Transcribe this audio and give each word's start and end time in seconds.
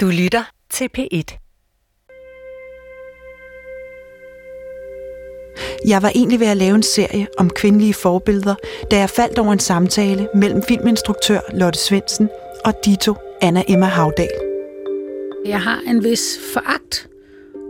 Du 0.00 0.06
lytter 0.06 0.42
til 0.70 0.88
P1. 0.98 1.38
Jeg 5.86 6.02
var 6.02 6.12
egentlig 6.14 6.40
ved 6.40 6.46
at 6.46 6.56
lave 6.56 6.74
en 6.74 6.82
serie 6.82 7.26
om 7.38 7.50
kvindelige 7.50 7.94
forbilleder, 7.94 8.54
da 8.90 8.98
jeg 8.98 9.10
faldt 9.10 9.38
over 9.38 9.52
en 9.52 9.58
samtale 9.58 10.28
mellem 10.34 10.62
filminstruktør 10.62 11.40
Lotte 11.54 11.78
Svendsen 11.78 12.28
og 12.64 12.74
Dito 12.84 13.14
Anna 13.42 13.62
Emma 13.68 13.86
Havdal. 13.86 14.30
Jeg 15.46 15.60
har 15.60 15.80
en 15.86 16.04
vis 16.04 16.38
foragt 16.52 17.07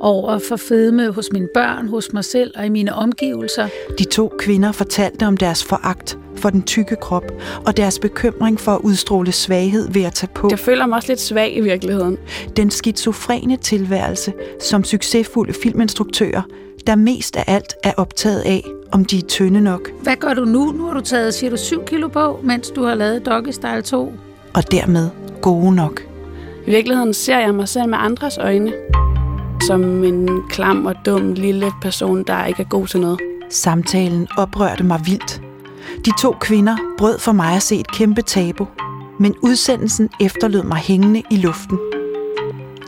over 0.01 0.39
for 0.49 0.57
fedme 0.57 1.11
hos 1.11 1.29
mine 1.33 1.49
børn, 1.55 1.89
hos 1.89 2.13
mig 2.13 2.25
selv 2.25 2.53
og 2.57 2.67
i 2.67 2.69
mine 2.69 2.95
omgivelser. 2.95 3.69
De 3.99 4.05
to 4.05 4.33
kvinder 4.39 4.73
fortalte 4.73 5.27
om 5.27 5.37
deres 5.37 5.65
foragt 5.65 6.19
for 6.37 6.51
den 6.51 6.63
tykke 6.63 6.97
krop 6.97 7.33
og 7.67 7.77
deres 7.77 7.99
bekymring 7.99 8.61
for 8.61 8.73
at 8.73 8.81
udstråle 8.81 9.33
svaghed 9.33 9.93
ved 9.93 10.03
at 10.03 10.13
tage 10.13 10.31
på. 10.35 10.49
Jeg 10.51 10.59
føler 10.59 10.87
mig 10.87 10.97
også 10.97 11.09
lidt 11.09 11.21
svag 11.21 11.57
i 11.57 11.61
virkeligheden. 11.61 12.19
Den 12.57 12.71
skizofrene 12.71 13.57
tilværelse 13.57 14.33
som 14.61 14.85
succesfulde 14.85 15.53
filminstruktører, 15.63 16.43
der 16.87 16.97
mest 16.97 17.37
af 17.37 17.45
alt 17.47 17.75
er 17.85 17.93
optaget 17.97 18.41
af, 18.41 18.65
om 18.93 19.05
de 19.05 19.19
er 19.19 19.23
tynde 19.23 19.61
nok. 19.61 19.91
Hvad 20.03 20.17
gør 20.17 20.35
du 20.35 20.45
nu? 20.45 20.73
Nu 20.73 20.87
har 20.87 20.95
du 20.95 21.01
taget, 21.01 21.35
siger 21.35 21.51
du, 21.51 21.57
7 21.57 21.85
kilo 21.85 22.09
på, 22.09 22.41
mens 22.43 22.71
du 22.71 22.83
har 22.85 22.95
lavet 22.95 23.27
Doggy 23.27 23.51
Style 23.51 23.83
2. 23.83 24.13
Og 24.55 24.73
dermed 24.73 25.09
gode 25.43 25.75
nok. 25.75 26.03
I 26.67 26.71
virkeligheden 26.71 27.15
ser 27.15 27.39
jeg 27.39 27.55
mig 27.55 27.69
selv 27.69 27.89
med 27.89 27.99
andres 28.01 28.39
øjne. 28.39 28.73
Som 29.67 30.05
en 30.05 30.43
klam 30.49 30.87
og 30.87 30.95
dum 31.07 31.33
lille 31.33 31.73
person, 31.83 32.23
der 32.23 32.45
ikke 32.45 32.63
er 32.63 32.67
god 32.67 32.87
til 32.87 33.01
noget. 33.01 33.21
Samtalen 33.51 34.29
oprørte 34.37 34.85
mig 34.85 35.01
vildt. 35.07 35.43
De 36.05 36.11
to 36.21 36.33
kvinder 36.41 36.77
brød 36.99 37.19
for 37.19 37.33
mig 37.33 37.57
at 37.57 37.63
se 37.63 37.77
et 37.77 37.93
kæmpe 37.93 38.23
tabu, 38.23 38.69
men 39.21 39.35
udsendelsen 39.43 40.09
efterlod 40.21 40.63
mig 40.63 40.79
hængende 40.79 41.23
i 41.31 41.37
luften. 41.37 41.79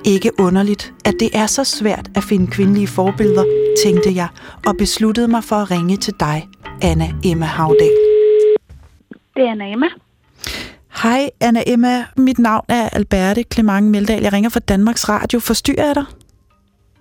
Ikke 0.04 0.30
underligt, 0.38 0.92
at 1.04 1.14
det 1.20 1.30
er 1.34 1.46
så 1.46 1.64
svært 1.64 2.10
at 2.14 2.24
finde 2.24 2.46
kvindelige 2.46 2.86
forbilleder, 2.86 3.44
tænkte 3.84 4.14
jeg, 4.14 4.28
og 4.66 4.76
besluttede 4.76 5.28
mig 5.28 5.44
for 5.44 5.56
at 5.56 5.70
ringe 5.70 5.96
til 5.96 6.14
dig, 6.20 6.48
Anna 6.82 7.12
Emma 7.24 7.46
Havdal. 7.46 7.90
Det 9.36 9.42
er 9.44 9.50
Anna 9.50 9.72
Emma. 9.72 9.86
Hej 11.02 11.30
Anna 11.40 11.62
Emma, 11.66 12.04
mit 12.16 12.38
navn 12.38 12.64
er 12.68 12.88
Alberte 12.88 13.44
Clement 13.52 13.86
Meldal. 13.86 14.22
Jeg 14.22 14.32
ringer 14.32 14.50
fra 14.50 14.60
Danmarks 14.60 15.08
Radio. 15.08 15.40
Forstyrrer 15.40 15.86
jeg 15.86 15.94
dig? 15.94 16.04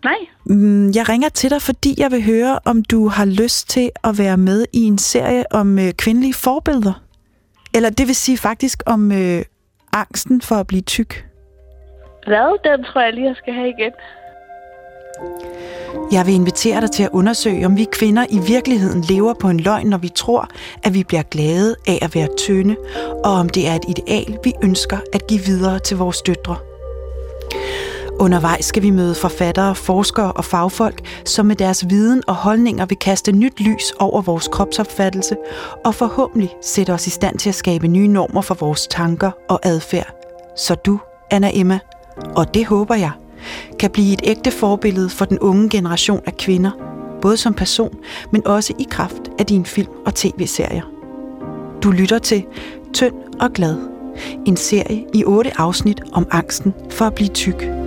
Nej. 0.04 0.16
Mm, 0.46 0.92
Jeg 0.96 1.10
ringer 1.10 1.30
til 1.30 1.50
dig, 1.50 1.62
fordi 1.62 1.96
jeg 1.98 2.12
vil 2.12 2.24
høre, 2.24 2.60
om 2.66 2.84
du 2.84 3.08
har 3.08 3.26
lyst 3.26 3.70
til 3.70 3.92
at 4.04 4.18
være 4.18 4.38
med 4.38 4.66
i 4.74 4.84
en 4.84 4.98
serie 4.98 5.44
om 5.52 5.80
øh, 5.80 5.92
kvindelige 5.94 6.34
forbilleder. 6.34 7.02
Eller 7.76 7.90
det 7.90 8.08
vil 8.08 8.16
sige 8.16 8.38
faktisk 8.38 8.84
om 8.86 9.12
øh, 9.12 9.42
angsten 9.94 10.42
for 10.42 10.56
at 10.56 10.68
blive 10.68 10.82
tyk. 10.82 11.26
Hvad? 12.28 12.60
Den 12.64 12.84
tror 12.86 13.02
jeg 13.02 13.14
lige, 13.14 13.28
jeg 13.28 13.36
skal 13.36 13.54
have 13.54 13.68
igen. 13.70 13.92
Jeg 16.12 16.26
vil 16.26 16.34
invitere 16.34 16.82
dig 16.82 16.92
til 16.92 17.04
at 17.04 17.10
undersøge, 17.14 17.66
om 17.66 17.78
vi 17.78 17.86
kvinder 17.92 18.26
i 18.30 18.40
virkeligheden 18.48 19.02
lever 19.02 19.34
på 19.34 19.48
en 19.50 19.60
løgn, 19.60 19.88
når 19.88 19.98
vi 19.98 20.10
tror, 20.16 20.50
at 20.84 20.94
vi 20.94 21.04
bliver 21.04 21.24
glade 21.24 21.76
af 21.88 22.00
at 22.02 22.16
være 22.16 22.28
tynde, 22.38 22.76
og 23.26 23.32
om 23.32 23.50
det 23.50 23.68
er 23.68 23.74
et 23.76 23.86
ideal, 23.88 24.38
vi 24.44 24.54
ønsker 24.64 24.98
at 25.14 25.28
give 25.28 25.40
videre 25.40 25.80
til 25.80 25.98
vores 25.98 26.22
døtre. 26.22 26.56
Undervejs 28.20 28.66
skal 28.66 28.84
vi 28.84 28.90
møde 28.90 29.16
forfattere, 29.16 29.76
forskere 29.76 30.32
og 30.32 30.46
fagfolk, 30.46 31.02
som 31.26 31.46
med 31.46 31.56
deres 31.56 31.90
viden 31.90 32.24
og 32.28 32.36
holdninger 32.36 32.86
vil 32.86 32.98
kaste 32.98 33.32
nyt 33.32 33.60
lys 33.60 33.92
over 34.00 34.22
vores 34.22 34.48
kropsopfattelse 34.48 35.36
og 35.86 35.96
forhåbentlig 35.96 36.56
sætte 36.62 36.94
os 36.94 37.08
i 37.08 37.10
stand 37.10 37.38
til 37.38 37.50
at 37.50 37.56
skabe 37.56 37.88
nye 37.88 38.08
normer 38.08 38.42
for 38.42 38.56
vores 38.56 38.88
tanker 38.88 39.32
og 39.50 39.60
adfærd. 39.64 40.16
Så 40.58 40.76
du, 40.76 41.00
Anna 41.32 41.52
Emma, 41.54 41.80
og 42.36 42.54
det 42.54 42.66
håber 42.66 42.96
jeg, 42.96 43.12
kan 43.80 43.92
blive 43.92 44.14
et 44.14 44.22
ægte 44.24 44.52
forbillede 44.52 45.10
for 45.10 45.26
den 45.26 45.40
unge 45.40 45.70
generation 45.70 46.22
af 46.26 46.38
kvinder, 46.38 46.72
både 47.22 47.38
som 47.38 47.54
person, 47.54 47.98
men 48.32 48.48
også 48.48 48.74
i 48.80 48.88
kraft 48.90 49.30
af 49.40 49.46
dine 49.46 49.66
film 49.66 49.92
og 50.06 50.16
tv-serier. 50.16 50.84
Du 51.84 51.92
lytter 51.92 52.20
til 52.20 52.46
Tynd 52.94 53.16
og 53.40 53.52
Glad, 53.54 53.76
en 54.46 54.58
serie 54.58 55.06
i 55.14 55.24
otte 55.24 55.52
afsnit 55.60 56.02
om 56.14 56.28
angsten 56.32 56.74
for 56.90 57.06
at 57.06 57.16
blive 57.16 57.30
tyk. 57.30 57.79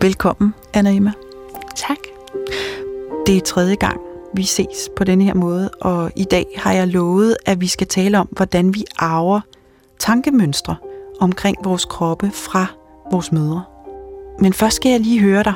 Velkommen, 0.00 0.54
Anna 0.74 0.90
Emma. 0.90 1.12
Tak. 1.76 1.96
Det 3.26 3.36
er 3.36 3.40
tredje 3.40 3.74
gang, 3.74 4.00
vi 4.34 4.42
ses 4.42 4.88
på 4.96 5.04
denne 5.04 5.24
her 5.24 5.34
måde, 5.34 5.70
og 5.80 6.12
i 6.16 6.24
dag 6.24 6.46
har 6.56 6.72
jeg 6.72 6.88
lovet, 6.88 7.36
at 7.46 7.60
vi 7.60 7.66
skal 7.66 7.86
tale 7.86 8.18
om, 8.18 8.28
hvordan 8.30 8.74
vi 8.74 8.84
arver 8.98 9.40
tankemønstre 9.98 10.76
omkring 11.20 11.56
vores 11.64 11.84
kroppe 11.84 12.30
fra 12.30 12.66
vores 13.10 13.32
mødre. 13.32 13.62
Men 14.40 14.52
først 14.52 14.76
skal 14.76 14.90
jeg 14.90 15.00
lige 15.00 15.20
høre 15.20 15.42
dig, 15.42 15.54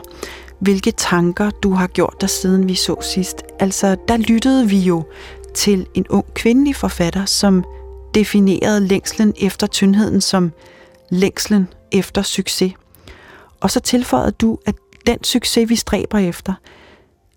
hvilke 0.59 0.91
tanker 0.91 1.51
du 1.51 1.73
har 1.73 1.87
gjort 1.87 2.15
dig, 2.21 2.31
siden 2.31 2.69
vi 2.69 2.75
så 2.75 2.97
sidst. 3.15 3.43
Altså, 3.59 3.97
der 4.09 4.17
lyttede 4.17 4.69
vi 4.69 4.79
jo 4.79 5.05
til 5.55 5.87
en 5.95 6.07
ung 6.09 6.35
kvindelig 6.35 6.77
forfatter, 6.77 7.25
som 7.25 7.65
definerede 8.15 8.81
længslen 8.81 9.35
efter 9.41 9.67
tyndheden 9.67 10.21
som 10.21 10.53
længslen 11.11 11.69
efter 11.93 12.23
succes. 12.23 12.73
Og 13.61 13.71
så 13.71 13.81
tilføjede 13.81 14.33
du, 14.33 14.59
at 14.67 14.75
den 15.07 15.25
succes, 15.25 15.69
vi 15.69 15.77
stræber 15.77 16.19
efter, 16.19 16.55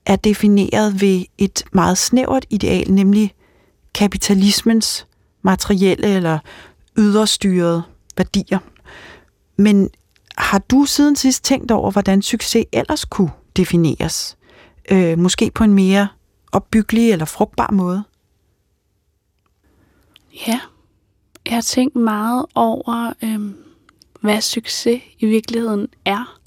er 0.05 0.15
defineret 0.15 1.01
ved 1.01 1.25
et 1.37 1.63
meget 1.71 1.97
snævert 1.97 2.45
ideal, 2.49 2.91
nemlig 2.91 3.33
kapitalismens 3.93 5.07
materielle 5.41 6.07
eller 6.07 6.39
yderstyrede 6.97 7.83
værdier. 8.17 8.59
Men 9.57 9.89
har 10.37 10.59
du 10.59 10.85
siden 10.85 11.15
sidst 11.15 11.43
tænkt 11.43 11.71
over, 11.71 11.91
hvordan 11.91 12.21
succes 12.21 12.65
ellers 12.71 13.05
kunne 13.05 13.31
defineres? 13.57 14.37
Øh, 14.91 15.19
måske 15.19 15.51
på 15.55 15.63
en 15.63 15.73
mere 15.73 16.07
opbyggelig 16.51 17.11
eller 17.11 17.25
frugtbar 17.25 17.71
måde? 17.71 18.03
Ja, 20.47 20.59
jeg 21.45 21.53
har 21.53 21.61
tænkt 21.61 21.95
meget 21.95 22.45
over, 22.55 23.13
øhm, 23.23 23.62
hvad 24.23 24.41
succes 24.41 25.01
i 25.19 25.25
virkeligheden 25.25 25.87
er. 26.05 26.39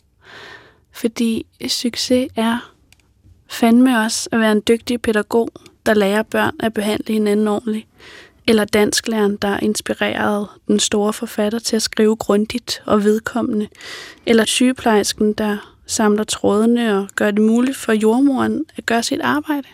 Fordi 0.93 1.47
succes 1.69 2.29
er 2.37 2.73
fandme 3.49 3.99
også 3.99 4.29
at 4.33 4.41
være 4.41 4.53
en 4.53 4.63
dygtig 4.69 5.03
pædagog, 5.03 5.49
der 5.87 5.95
lærer 5.95 6.23
børn 6.23 6.55
at 6.61 6.75
behandle 6.75 7.13
hinanden 7.13 7.49
ordentligt. 7.49 7.87
Eller 8.47 8.65
dansklæreren, 8.65 9.37
der 9.43 9.61
inspirerede 9.61 10.49
den 10.69 10.79
store 10.79 11.13
forfatter 11.13 11.59
til 11.59 11.77
at 11.77 11.83
skrive 11.83 12.17
grundigt 12.17 12.83
og 12.87 13.05
vedkommende. 13.05 13.69
Eller 14.27 14.45
sygeplejersken, 14.45 15.33
der 15.33 15.77
samler 15.87 16.25
trådene 16.25 16.99
og 16.99 17.09
gør 17.15 17.31
det 17.31 17.43
muligt 17.43 17.77
for 17.77 17.93
jordmoren 17.93 18.65
at 18.77 18.87
gøre 18.87 19.03
sit 19.03 19.21
arbejde. 19.21 19.69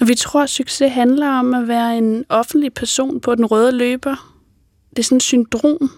Og 0.00 0.08
vi 0.08 0.14
tror, 0.14 0.42
at 0.42 0.50
succes 0.50 0.92
handler 0.92 1.28
om 1.28 1.54
at 1.54 1.68
være 1.68 1.98
en 1.98 2.24
offentlig 2.28 2.74
person 2.74 3.20
på 3.20 3.34
den 3.34 3.46
røde 3.46 3.72
løber. 3.72 4.31
Det 4.96 4.98
er 4.98 5.02
sådan 5.02 5.16
et 5.16 5.22
syndrom. 5.22 5.90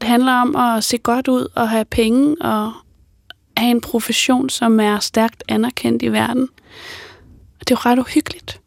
Det 0.00 0.08
handler 0.08 0.32
om 0.32 0.56
at 0.56 0.84
se 0.84 0.98
godt 0.98 1.28
ud 1.28 1.48
og 1.54 1.68
have 1.68 1.84
penge 1.84 2.36
og 2.40 2.72
have 3.56 3.70
en 3.70 3.80
profession, 3.80 4.50
som 4.50 4.80
er 4.80 4.98
stærkt 4.98 5.44
anerkendt 5.48 6.02
i 6.02 6.08
verden. 6.08 6.48
Og 7.60 7.68
det 7.68 7.70
er 7.70 7.80
jo 7.84 7.90
ret 7.90 7.98
uhyggeligt. 7.98 8.60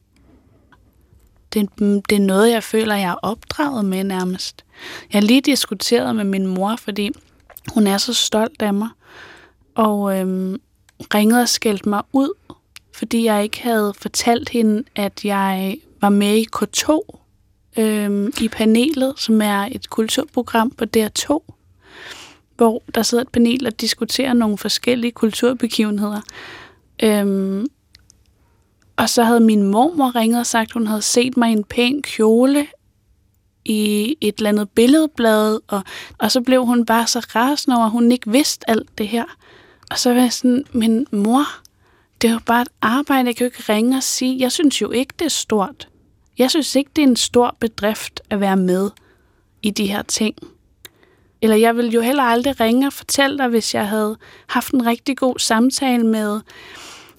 Det, 1.53 1.69
det 2.09 2.15
er 2.15 2.19
noget, 2.19 2.51
jeg 2.51 2.63
føler, 2.63 2.95
jeg 2.95 3.09
er 3.09 3.19
opdraget 3.21 3.85
med 3.85 4.03
nærmest. 4.03 4.65
Jeg 5.13 5.21
har 5.21 5.27
lige 5.27 5.41
diskuteret 5.41 6.15
med 6.15 6.23
min 6.23 6.47
mor, 6.47 6.75
fordi 6.75 7.11
hun 7.73 7.87
er 7.87 7.97
så 7.97 8.13
stolt 8.13 8.61
af 8.61 8.73
mig. 8.73 8.89
Og 9.75 10.19
øhm, 10.19 10.61
ringede 11.13 11.41
og 11.41 11.49
skældte 11.49 11.89
mig 11.89 12.03
ud, 12.11 12.33
fordi 12.93 13.25
jeg 13.25 13.43
ikke 13.43 13.61
havde 13.61 13.93
fortalt 13.97 14.49
hende, 14.49 14.83
at 14.95 15.25
jeg 15.25 15.77
var 16.01 16.09
med 16.09 16.35
i 16.35 16.47
K2 16.55 16.99
øh, 17.77 18.31
i 18.41 18.47
panelet, 18.47 19.13
som 19.17 19.41
er 19.41 19.67
et 19.71 19.89
kulturprogram 19.89 20.71
på 20.71 20.85
DR2, 20.97 21.39
hvor 22.55 22.83
der 22.95 23.03
sidder 23.03 23.23
et 23.23 23.29
panel 23.29 23.67
og 23.67 23.81
diskuterer 23.81 24.33
nogle 24.33 24.57
forskellige 24.57 25.11
kulturbegivenheder. 25.11 26.21
Øhm, 27.03 27.65
og 28.97 29.09
så 29.09 29.23
havde 29.23 29.39
min 29.39 29.63
mormor 29.63 30.15
ringet 30.15 30.39
og 30.39 30.45
sagt, 30.45 30.69
at 30.69 30.73
hun 30.73 30.87
havde 30.87 31.01
set 31.01 31.37
mig 31.37 31.49
i 31.49 31.53
en 31.53 31.63
pæn 31.63 32.01
kjole 32.01 32.67
i 33.65 34.15
et 34.21 34.37
eller 34.37 34.49
andet 34.49 34.69
billedblad, 34.69 35.59
og, 35.67 35.83
og 36.17 36.31
så 36.31 36.41
blev 36.41 36.65
hun 36.65 36.85
bare 36.85 37.07
så 37.07 37.19
rasende 37.19 37.77
over, 37.77 37.85
at 37.85 37.91
hun 37.91 38.11
ikke 38.11 38.31
vidste 38.31 38.69
alt 38.69 38.97
det 38.97 39.07
her. 39.07 39.25
Og 39.91 39.99
så 39.99 40.13
var 40.13 40.21
jeg 40.21 40.33
sådan, 40.33 40.65
men 40.71 41.07
mor, 41.11 41.45
det 42.21 42.27
er 42.27 42.33
jo 42.33 42.39
bare 42.45 42.61
et 42.61 42.67
arbejde, 42.81 43.27
jeg 43.27 43.35
kan 43.35 43.45
jo 43.45 43.47
ikke 43.47 43.73
ringe 43.73 43.97
og 43.97 44.03
sige, 44.03 44.39
jeg 44.39 44.51
synes 44.51 44.81
jo 44.81 44.91
ikke, 44.91 45.13
det 45.19 45.25
er 45.25 45.29
stort. 45.29 45.87
Jeg 46.37 46.49
synes 46.49 46.75
ikke, 46.75 46.91
det 46.95 47.01
er 47.01 47.07
en 47.07 47.15
stor 47.15 47.57
bedrift 47.59 48.21
at 48.29 48.39
være 48.39 48.57
med 48.57 48.89
i 49.61 49.69
de 49.69 49.85
her 49.85 50.01
ting. 50.01 50.35
Eller 51.41 51.55
jeg 51.55 51.75
ville 51.75 51.91
jo 51.91 52.01
heller 52.01 52.23
aldrig 52.23 52.59
ringe 52.59 52.87
og 52.87 52.93
fortælle 52.93 53.37
dig, 53.37 53.47
hvis 53.47 53.75
jeg 53.75 53.87
havde 53.87 54.17
haft 54.47 54.73
en 54.73 54.85
rigtig 54.85 55.17
god 55.17 55.39
samtale 55.39 56.05
med 56.05 56.41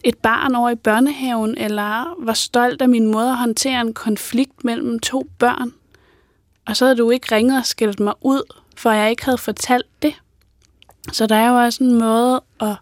et 0.04 0.18
barn 0.18 0.54
over 0.54 0.70
i 0.70 0.74
børnehaven, 0.74 1.58
eller 1.58 2.24
var 2.24 2.32
stolt 2.32 2.82
af 2.82 2.88
min 2.88 3.06
måde 3.12 3.30
at 3.30 3.36
håndtere 3.36 3.80
en 3.80 3.94
konflikt 3.94 4.64
mellem 4.64 5.00
to 5.00 5.26
børn. 5.38 5.72
Og 6.66 6.76
så 6.76 6.84
havde 6.84 6.98
du 6.98 7.10
ikke 7.10 7.34
ringet 7.34 7.58
og 7.58 7.66
skældt 7.66 8.00
mig 8.00 8.14
ud, 8.20 8.42
for 8.76 8.90
jeg 8.90 9.10
ikke 9.10 9.24
havde 9.24 9.38
fortalt 9.38 10.02
det. 10.02 10.14
Så 11.12 11.26
der 11.26 11.36
er 11.36 11.48
jo 11.48 11.56
også 11.56 11.84
en 11.84 11.98
måde 11.98 12.42
at, 12.60 12.76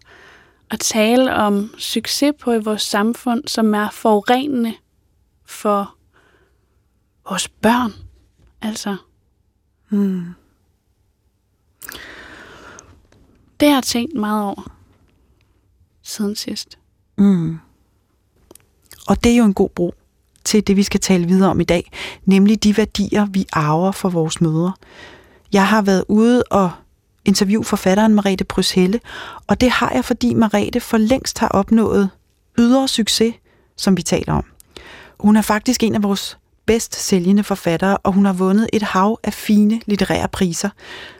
at 0.71 0.79
tale 0.79 1.35
om 1.35 1.73
succes 1.77 2.33
på 2.39 2.53
i 2.53 2.59
vores 2.59 2.81
samfund, 2.81 3.47
som 3.47 3.73
er 3.73 3.89
forurenende 3.89 4.73
for 5.45 5.95
vores 7.29 7.47
børn. 7.47 7.93
Altså. 8.61 8.97
Hmm. 9.89 10.25
Det 13.59 13.67
har 13.67 13.75
jeg 13.75 13.83
tænkt 13.83 14.15
meget 14.15 14.43
over 14.43 14.71
siden 16.01 16.35
sidst. 16.35 16.77
Mm. 17.17 17.59
Og 19.07 19.23
det 19.23 19.31
er 19.31 19.35
jo 19.35 19.45
en 19.45 19.53
god 19.53 19.69
bro 19.69 19.93
til 20.43 20.67
det, 20.67 20.75
vi 20.75 20.83
skal 20.83 20.99
tale 20.99 21.27
videre 21.27 21.49
om 21.49 21.59
i 21.59 21.63
dag, 21.63 21.91
nemlig 22.25 22.63
de 22.63 22.77
værdier, 22.77 23.25
vi 23.25 23.45
arver 23.53 23.91
for 23.91 24.09
vores 24.09 24.41
mødre. 24.41 24.73
Jeg 25.53 25.67
har 25.67 25.81
været 25.81 26.05
ude 26.07 26.43
og 26.43 26.71
interviewe 27.25 27.63
forfatteren 27.63 28.15
Marete 28.15 28.43
Bryshelle, 28.43 28.99
og 29.47 29.61
det 29.61 29.69
har 29.69 29.91
jeg, 29.91 30.05
fordi 30.05 30.33
Marete 30.33 30.79
for 30.79 30.97
længst 30.97 31.39
har 31.39 31.47
opnået 31.47 32.09
ydre 32.59 32.87
succes, 32.87 33.35
som 33.77 33.97
vi 33.97 34.01
taler 34.01 34.33
om. 34.33 34.45
Hun 35.19 35.35
er 35.35 35.41
faktisk 35.41 35.83
en 35.83 35.95
af 35.95 36.03
vores 36.03 36.37
bedst 36.65 36.95
sælgende 36.95 37.43
forfattere, 37.43 37.97
og 37.97 38.13
hun 38.13 38.25
har 38.25 38.33
vundet 38.33 38.69
et 38.73 38.81
hav 38.81 39.19
af 39.23 39.33
fine 39.33 39.81
litterære 39.85 40.27
priser, 40.27 40.69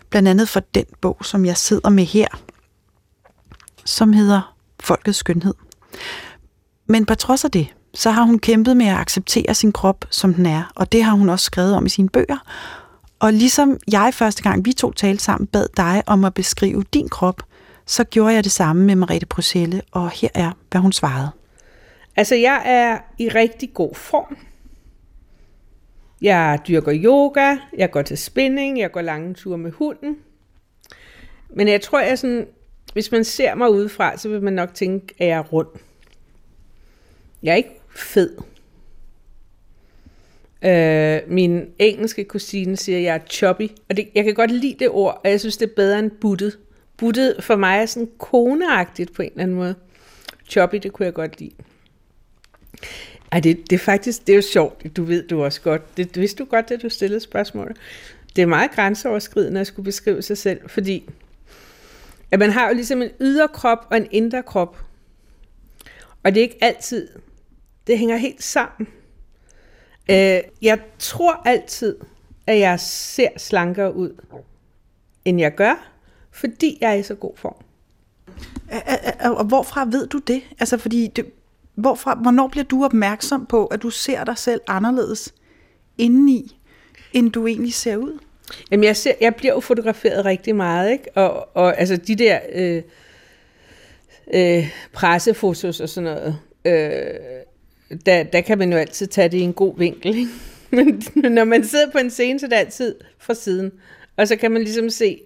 blandt 0.10 0.30
andet 0.30 0.50
for 0.50 0.60
den 0.60 0.86
bog, 1.02 1.18
som 1.22 1.46
jeg 1.46 1.58
sidder 1.58 1.90
med 1.90 2.04
her, 2.04 2.28
som 3.86 4.14
hedder 4.14 4.56
Folkets 4.80 5.18
Skønhed. 5.18 5.54
Men 6.88 7.06
på 7.06 7.16
trods 7.16 7.46
af 7.46 7.52
det, 7.52 7.68
så 7.94 8.12
har 8.12 8.24
hun 8.24 8.40
kæmpet 8.40 8.78
med 8.78 8.86
at 8.86 8.98
acceptere 8.98 9.54
sin 9.54 9.72
krop, 9.72 10.06
som 10.10 10.34
den 10.34 10.46
er, 10.46 10.72
og 10.76 10.92
det 10.92 11.04
har 11.04 11.14
hun 11.14 11.30
også 11.30 11.46
skrevet 11.46 11.76
om 11.76 11.86
i 11.86 11.90
sine 11.90 12.10
bøger. 12.10 12.38
Og 13.20 13.34
ligesom 13.34 13.78
jeg 13.92 14.14
første 14.14 14.44
gang, 14.44 14.66
vi 14.66 14.74
to 14.74 14.92
talte 14.92 15.24
sammen, 15.24 15.48
bad 15.48 15.68
dig 15.78 16.04
om 16.06 16.26
at 16.26 16.34
beskrive 16.34 16.84
din 16.94 17.10
krop, 17.10 17.44
så 17.86 18.04
gjorde 18.04 18.34
jeg 18.34 18.44
det 18.44 18.52
samme 18.52 18.84
med 18.84 18.96
Mariette 18.96 19.26
Bruxelles, 19.26 19.82
og 19.92 20.10
her 20.10 20.30
er, 20.34 20.52
hvad 20.72 20.82
hun 20.82 20.92
svarede. 20.92 21.30
Altså, 22.16 22.36
jeg 22.36 22.62
er 22.66 22.98
i 23.20 23.30
rigtig 23.30 23.74
god 23.74 23.96
form. 23.96 24.38
Jeg 26.24 26.60
dyrker 26.68 26.94
yoga, 27.04 27.58
jeg 27.78 27.92
går 27.92 28.02
til 28.02 28.18
spinning, 28.18 28.80
jeg 28.80 28.92
går 28.92 29.02
lange 29.02 29.34
ture 29.34 29.58
med 29.58 29.72
hunden. 29.72 30.18
Men 31.50 31.68
jeg 31.68 31.82
tror, 31.82 32.00
jeg 32.00 32.20
sådan, 32.20 32.48
hvis 32.94 33.12
man 33.12 33.24
ser 33.24 33.56
mig 33.56 33.70
udefra, 33.70 34.18
så 34.18 34.30
vil 34.30 34.42
man 34.42 34.54
nok 34.54 34.74
tænke, 34.74 35.16
at 35.20 35.28
jeg 35.28 35.38
er 35.38 35.44
rund. 35.44 35.68
Jeg 37.44 37.52
er 37.52 37.56
ikke 37.56 37.80
fed. 37.96 38.38
Øh, 40.66 41.32
min 41.34 41.66
engelske 41.80 42.24
kusine 42.24 42.78
siger, 42.78 42.98
at 42.98 43.04
jeg 43.04 43.16
er 43.16 43.26
choppy. 43.30 43.70
Og 43.90 43.98
det, 43.98 44.10
jeg 44.16 44.24
kan 44.24 44.34
godt 44.34 44.52
lide 44.52 44.76
det 44.80 44.90
ord, 44.90 45.22
og 45.24 45.30
jeg 45.30 45.40
synes, 45.40 45.58
det 45.58 45.70
er 45.70 45.76
bedre 45.76 46.00
end 46.00 46.12
buttet. 46.12 46.60
Buttet 46.98 47.36
for 47.40 47.56
mig 47.56 47.82
er 47.82 47.86
sådan 47.86 48.10
koneagtigt 48.18 49.14
på 49.14 49.22
en 49.22 49.32
eller 49.32 49.44
anden 49.44 49.58
måde. 49.58 49.76
Choppy, 50.50 50.76
det 50.76 50.94
kunne 50.94 51.06
jeg 51.06 51.14
godt 51.14 51.40
lide. 51.40 51.52
Ej, 53.34 53.40
det, 53.40 53.70
det 53.70 53.76
er 53.76 53.80
faktisk, 53.80 54.28
det 54.28 54.34
er 54.34 54.36
jo 54.36 54.42
sjovt, 54.42 54.98
du 54.98 55.04
ved 55.04 55.28
du 55.28 55.44
også 55.44 55.62
godt. 55.62 55.98
Det, 55.98 56.18
vidste 56.18 56.44
du 56.44 56.50
godt, 56.50 56.70
da 56.70 56.78
du 56.78 56.90
stillede 56.90 57.20
spørgsmål. 57.20 57.76
Det 58.36 58.42
er 58.42 58.46
meget 58.46 58.72
grænseoverskridende 58.72 59.62
at 59.62 59.68
skulle 59.68 59.84
beskrive 59.84 60.22
sig 60.22 60.38
selv, 60.38 60.70
fordi 60.70 61.10
at 62.32 62.40
man 62.40 62.50
har 62.50 62.68
jo 62.68 62.74
ligesom 62.74 63.02
en 63.02 63.10
ydre 63.22 63.48
krop 63.48 63.88
og 63.92 63.98
en 63.98 64.08
indre 64.12 64.44
krop. 64.44 64.78
Og 66.24 66.36
det 66.36 66.38
er 66.38 66.42
ikke 66.42 66.58
altid, 66.62 67.08
det 67.88 68.00
hænger 68.00 68.18
helt 68.18 68.44
sammen. 68.44 68.88
Øh, 70.10 70.40
jeg 70.62 70.80
tror 71.00 71.42
altid, 71.46 71.98
at 72.48 72.60
jeg 72.60 72.80
ser 72.80 73.30
slankere 73.38 73.96
ud, 73.96 74.22
end 75.26 75.40
jeg 75.40 75.56
gør, 75.56 75.92
fordi 76.32 76.78
jeg 76.82 76.90
er 76.90 76.96
i 76.96 77.04
så 77.04 77.16
god 77.16 77.38
form. 77.38 77.56
Og 79.38 79.46
hvorfra 79.46 79.86
ved 79.86 80.08
du 80.08 80.20
det? 80.20 80.42
Altså, 80.60 80.78
fordi 80.78 81.08
det, 81.08 81.26
hvorfra, 81.76 82.20
hvornår 82.22 82.48
bliver 82.48 82.64
du 82.64 82.86
opmærksom 82.86 83.46
på, 83.46 83.66
at 83.66 83.82
du 83.82 83.90
ser 83.90 84.24
dig 84.24 84.38
selv 84.38 84.62
anderledes 84.68 85.34
indeni, 85.98 86.60
end 87.14 87.32
du 87.32 87.48
egentlig 87.48 87.74
ser 87.74 87.98
ud? 87.98 88.20
Jamen, 88.72 88.84
jeg, 88.84 88.98
ser, 88.98 89.14
jeg 89.22 89.36
bliver 89.36 89.54
jo 89.54 89.60
fotograferet 89.60 90.26
rigtig 90.26 90.56
meget, 90.56 90.92
ikke? 90.92 91.12
Og, 91.16 91.58
og 91.58 91.80
altså 91.80 91.98
de 91.98 92.16
der 92.16 92.40
øh, 92.54 92.82
øh, 94.34 94.70
pressefotos 94.94 95.80
og 95.80 95.90
sådan 95.90 96.04
noget, 96.04 96.38
øh, 96.66 98.00
der, 98.06 98.24
der 98.24 98.42
kan 98.42 98.58
man 98.58 98.72
jo 98.72 98.78
altid 98.78 99.08
tage 99.08 99.30
det 99.30 99.38
i 99.38 99.42
en 99.42 99.54
god 99.54 99.78
vinkel, 99.78 100.16
ikke? 100.16 100.32
Men 101.16 101.32
når 101.32 101.44
man 101.44 101.64
sidder 101.64 101.92
på 101.92 101.98
en 101.98 102.10
scene, 102.10 102.40
så 102.40 102.46
er 102.46 102.50
det 102.50 102.56
altid 102.56 102.96
fra 103.20 103.34
siden. 103.34 103.72
Og 104.18 104.28
så 104.28 104.36
kan 104.36 104.52
man 104.52 104.62
ligesom 104.62 104.90
se, 104.90 105.22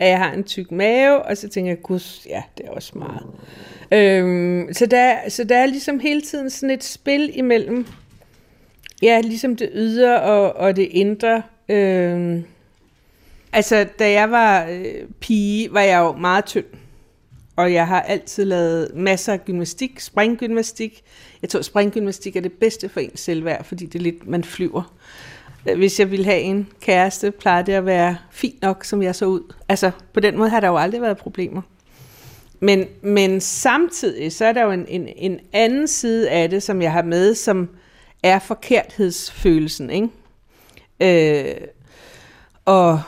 at 0.00 0.08
jeg 0.08 0.18
har 0.18 0.32
en 0.32 0.44
tyk 0.44 0.70
mave, 0.70 1.22
og 1.22 1.36
så 1.36 1.48
tænker 1.48 1.70
jeg, 1.70 1.82
gud, 1.82 2.00
ja, 2.28 2.42
det 2.58 2.66
er 2.66 2.70
også 2.70 2.92
meget. 2.98 3.26
Øhm, 3.92 4.72
så, 4.72 4.86
der, 4.86 5.28
så 5.28 5.44
der 5.44 5.56
er 5.56 5.66
ligesom 5.66 6.00
hele 6.00 6.22
tiden 6.22 6.50
sådan 6.50 6.70
et 6.70 6.84
spil 6.84 7.38
imellem, 7.38 7.86
ja, 9.02 9.20
ligesom 9.20 9.56
det 9.56 9.70
ydre 9.74 10.22
og, 10.22 10.56
og 10.56 10.76
det 10.76 10.88
indre. 10.90 11.42
Øhm, 11.68 12.44
altså, 13.52 13.86
da 13.98 14.10
jeg 14.10 14.30
var 14.30 14.66
øh, 14.70 15.08
pige, 15.20 15.72
var 15.72 15.80
jeg 15.80 15.98
jo 15.98 16.12
meget 16.12 16.44
tynd. 16.44 16.64
Og 17.56 17.72
jeg 17.72 17.86
har 17.86 18.00
altid 18.00 18.44
lavet 18.44 18.90
masser 18.94 19.32
af 19.32 19.44
gymnastik, 19.44 20.00
springgymnastik. 20.00 21.02
Jeg 21.42 21.50
tror, 21.50 21.62
springgymnastik 21.62 22.36
er 22.36 22.40
det 22.40 22.52
bedste 22.52 22.88
for 22.88 23.00
ens 23.00 23.20
selvværd, 23.20 23.64
fordi 23.64 23.86
det 23.86 23.98
er 23.98 24.02
lidt, 24.02 24.28
man 24.28 24.44
flyver. 24.44 24.94
Hvis 25.62 26.00
jeg 26.00 26.10
ville 26.10 26.24
have 26.24 26.40
en 26.40 26.68
kæreste, 26.80 27.30
plejer 27.30 27.62
det 27.62 27.72
at 27.72 27.86
være 27.86 28.16
fint 28.30 28.62
nok, 28.62 28.84
som 28.84 29.02
jeg 29.02 29.14
så 29.14 29.26
ud. 29.26 29.54
Altså, 29.68 29.90
på 30.12 30.20
den 30.20 30.38
måde 30.38 30.50
har 30.50 30.60
der 30.60 30.68
jo 30.68 30.76
aldrig 30.76 31.02
været 31.02 31.16
problemer. 31.16 31.62
Men, 32.60 32.84
men 33.02 33.40
samtidig, 33.40 34.32
så 34.32 34.44
er 34.44 34.52
der 34.52 34.64
jo 34.64 34.70
en, 34.70 34.86
en, 34.88 35.08
en 35.16 35.40
anden 35.52 35.88
side 35.88 36.30
af 36.30 36.50
det, 36.50 36.62
som 36.62 36.82
jeg 36.82 36.92
har 36.92 37.02
med, 37.02 37.34
som 37.34 37.68
er 38.22 38.38
forkerthedsfølelsen, 38.38 39.90
ikke? 39.90 40.08
Øh, 41.00 41.66
og 42.64 43.00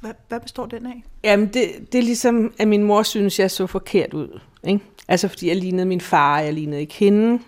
hvad, 0.00 0.12
hvad 0.28 0.40
består 0.40 0.66
den 0.66 0.86
af? 0.86 1.02
Jamen, 1.24 1.46
det, 1.46 1.92
det 1.92 1.98
er 1.98 2.02
ligesom, 2.02 2.54
at 2.58 2.68
min 2.68 2.82
mor 2.82 3.02
synes, 3.02 3.38
jeg 3.38 3.50
så 3.50 3.66
forkert 3.66 4.14
ud. 4.14 4.40
Ikke? 4.64 4.80
Altså, 5.08 5.28
fordi 5.28 5.48
jeg 5.48 5.56
lignede 5.56 5.86
min 5.86 6.00
far, 6.00 6.40
jeg 6.40 6.52
lignede 6.52 6.80
ikke 6.80 6.94
hende. 6.94 7.42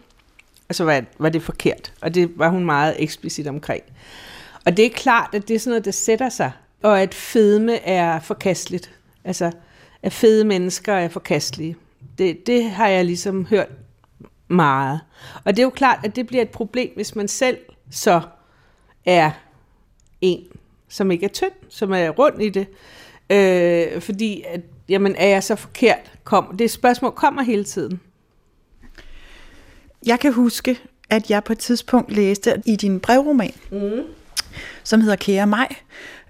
Altså, 0.68 0.84
var, 0.84 1.04
var 1.18 1.28
det 1.28 1.42
forkert. 1.42 1.92
Og 2.00 2.14
det 2.14 2.38
var 2.38 2.48
hun 2.48 2.64
meget 2.64 2.96
eksplicit 2.98 3.46
omkring. 3.46 3.82
Og 4.66 4.76
det 4.76 4.86
er 4.86 4.90
klart, 4.90 5.30
at 5.32 5.48
det 5.48 5.54
er 5.54 5.58
sådan 5.58 5.70
noget, 5.70 5.84
der 5.84 5.90
sætter 5.90 6.28
sig. 6.28 6.52
Og 6.82 7.00
at 7.00 7.14
fedme 7.14 7.76
er 7.76 8.20
forkasteligt. 8.20 8.90
Altså, 9.24 9.52
at 10.02 10.12
fede 10.12 10.44
mennesker 10.44 10.94
er 10.94 11.08
forkastelige. 11.08 11.76
Det, 12.18 12.46
det 12.46 12.70
har 12.70 12.88
jeg 12.88 13.04
ligesom 13.04 13.46
hørt 13.46 13.68
meget. 14.48 15.00
Og 15.44 15.56
det 15.56 15.58
er 15.58 15.64
jo 15.64 15.70
klart, 15.70 15.98
at 16.04 16.16
det 16.16 16.26
bliver 16.26 16.42
et 16.42 16.50
problem, 16.50 16.90
hvis 16.94 17.16
man 17.16 17.28
selv 17.28 17.58
så 17.90 18.20
er 19.06 19.30
en, 20.20 20.44
som 20.88 21.10
ikke 21.10 21.24
er 21.24 21.30
tynd, 21.30 21.52
som 21.68 21.92
er 21.92 22.08
rundt 22.08 22.42
i 22.42 22.48
det. 22.48 22.66
Øh, 23.30 24.00
fordi, 24.00 24.44
at, 24.48 24.60
jamen, 24.88 25.14
er 25.16 25.26
jeg 25.26 25.44
så 25.44 25.56
forkert? 25.56 26.12
Kom. 26.24 26.56
Det 26.56 26.70
spørgsmål 26.70 27.12
kommer 27.12 27.42
hele 27.42 27.64
tiden. 27.64 28.00
Jeg 30.06 30.20
kan 30.20 30.32
huske, 30.32 30.80
at 31.10 31.30
jeg 31.30 31.44
på 31.44 31.52
et 31.52 31.58
tidspunkt 31.58 32.12
læste 32.12 32.62
i 32.66 32.76
din 32.76 33.00
brevroman, 33.00 33.54
mm. 33.70 34.02
som 34.84 35.00
hedder 35.00 35.16
Kære 35.16 35.46
mig, 35.46 35.68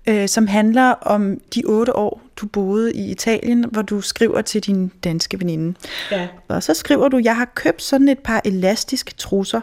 øh, 0.06 0.28
som 0.28 0.46
handler 0.46 0.90
om 0.90 1.40
de 1.54 1.62
otte 1.66 1.96
år, 1.96 2.22
du 2.36 2.46
boede 2.46 2.92
i 2.92 3.10
Italien, 3.10 3.64
hvor 3.72 3.82
du 3.82 4.00
skriver 4.00 4.42
til 4.42 4.62
din 4.62 4.92
danske 5.04 5.40
veninde. 5.40 5.78
Ja. 6.10 6.28
Og 6.48 6.62
så 6.62 6.74
skriver 6.74 7.08
du, 7.08 7.20
jeg 7.24 7.36
har 7.36 7.44
købt 7.54 7.82
sådan 7.82 8.08
et 8.08 8.18
par 8.18 8.40
elastiske 8.44 9.14
trusser. 9.14 9.60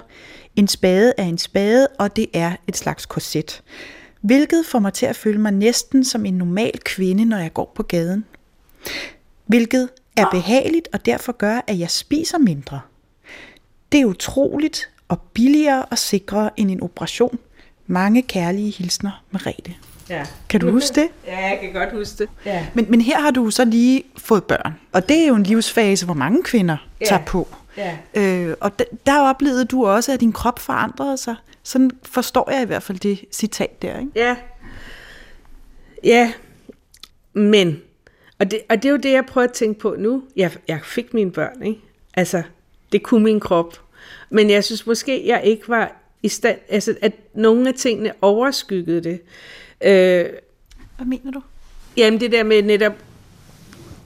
En 0.55 0.67
spade 0.67 1.13
er 1.17 1.23
en 1.23 1.37
spade, 1.37 1.87
og 1.99 2.15
det 2.15 2.27
er 2.33 2.55
et 2.67 2.77
slags 2.77 3.05
korset. 3.05 3.63
Hvilket 4.21 4.65
får 4.65 4.79
mig 4.79 4.93
til 4.93 5.05
at 5.05 5.15
føle 5.15 5.41
mig 5.41 5.51
næsten 5.51 6.03
som 6.03 6.25
en 6.25 6.33
normal 6.33 6.79
kvinde, 6.85 7.25
når 7.25 7.37
jeg 7.37 7.53
går 7.53 7.71
på 7.75 7.83
gaden. 7.83 8.25
Hvilket 9.45 9.89
er 10.17 10.25
behageligt 10.31 10.87
og 10.93 11.05
derfor 11.05 11.31
gør, 11.31 11.61
at 11.67 11.79
jeg 11.79 11.91
spiser 11.91 12.37
mindre. 12.37 12.79
Det 13.95 14.01
er 14.01 14.05
utroligt 14.05 14.89
og 15.07 15.21
billigere 15.33 15.85
og 15.85 15.97
sikrere 15.97 16.49
end 16.57 16.71
en 16.71 16.83
operation. 16.83 17.39
Mange 17.87 18.21
kærlige 18.21 18.71
hilsner, 18.71 19.23
Merete. 19.31 19.73
Ja. 20.09 20.25
Kan 20.49 20.59
du 20.59 20.71
huske 20.71 21.01
det? 21.01 21.07
Ja, 21.27 21.47
jeg 21.47 21.59
kan 21.61 21.73
godt 21.73 21.91
huske 21.91 22.17
det. 22.17 22.29
Ja. 22.45 22.67
Men, 22.73 22.85
men 22.89 23.01
her 23.01 23.19
har 23.19 23.31
du 23.31 23.49
så 23.49 23.65
lige 23.65 24.03
fået 24.17 24.43
børn, 24.43 24.75
og 24.91 25.09
det 25.09 25.17
er 25.23 25.27
jo 25.27 25.35
en 25.35 25.43
livsfase, 25.43 26.05
hvor 26.05 26.13
mange 26.13 26.43
kvinder 26.43 26.77
ja. 27.01 27.05
tager 27.05 27.21
på. 27.25 27.47
Ja. 27.77 27.97
Øh, 28.13 28.55
og 28.59 28.79
der, 28.79 28.85
der 29.05 29.21
oplevede 29.21 29.65
du 29.65 29.85
også, 29.85 30.13
at 30.13 30.19
din 30.19 30.31
krop 30.33 30.59
forandrede 30.59 31.17
sig. 31.17 31.35
Sådan 31.63 31.91
forstår 32.03 32.51
jeg 32.51 32.61
i 32.61 32.65
hvert 32.65 32.83
fald 32.83 32.99
det 32.99 33.25
citat 33.31 33.81
der, 33.81 33.99
ikke? 33.99 34.11
Ja. 34.15 34.35
Ja, 36.03 36.33
men, 37.33 37.81
og 38.39 38.51
det, 38.51 38.59
og 38.69 38.75
det 38.75 38.85
er 38.85 38.91
jo 38.91 38.97
det, 38.97 39.11
jeg 39.11 39.25
prøver 39.25 39.47
at 39.47 39.53
tænke 39.53 39.79
på 39.79 39.95
nu. 39.97 40.23
Jeg, 40.35 40.51
jeg 40.67 40.79
fik 40.83 41.13
mine 41.13 41.31
børn, 41.31 41.63
ikke? 41.63 41.79
Altså, 42.13 42.43
det 42.91 43.03
kunne 43.03 43.23
min 43.23 43.39
krop. 43.39 43.84
Men 44.29 44.49
jeg 44.49 44.63
synes 44.63 44.87
måske, 44.87 45.27
jeg 45.27 45.41
ikke 45.43 45.69
var 45.69 45.95
i 46.23 46.27
stand, 46.27 46.59
altså 46.69 46.95
at 47.01 47.11
nogle 47.33 47.69
af 47.69 47.73
tingene 47.73 48.13
overskyggede 48.21 49.03
det. 49.03 49.19
Øh, 49.81 50.25
Hvad 50.95 51.05
mener 51.05 51.31
du? 51.31 51.41
Jamen 51.97 52.19
det 52.19 52.31
der 52.31 52.43
med 52.43 52.61
netop, 52.61 52.93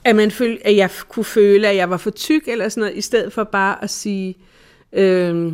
at, 0.04 0.16
man 0.16 0.30
følte, 0.30 0.66
at 0.66 0.76
jeg 0.76 0.90
kunne 1.08 1.24
føle, 1.24 1.68
at 1.68 1.76
jeg 1.76 1.90
var 1.90 1.96
for 1.96 2.10
tyk 2.10 2.48
eller 2.48 2.68
sådan 2.68 2.80
noget, 2.80 2.96
i 2.96 3.00
stedet 3.00 3.32
for 3.32 3.44
bare 3.44 3.84
at 3.84 3.90
sige, 3.90 4.36
øh, 4.92 5.52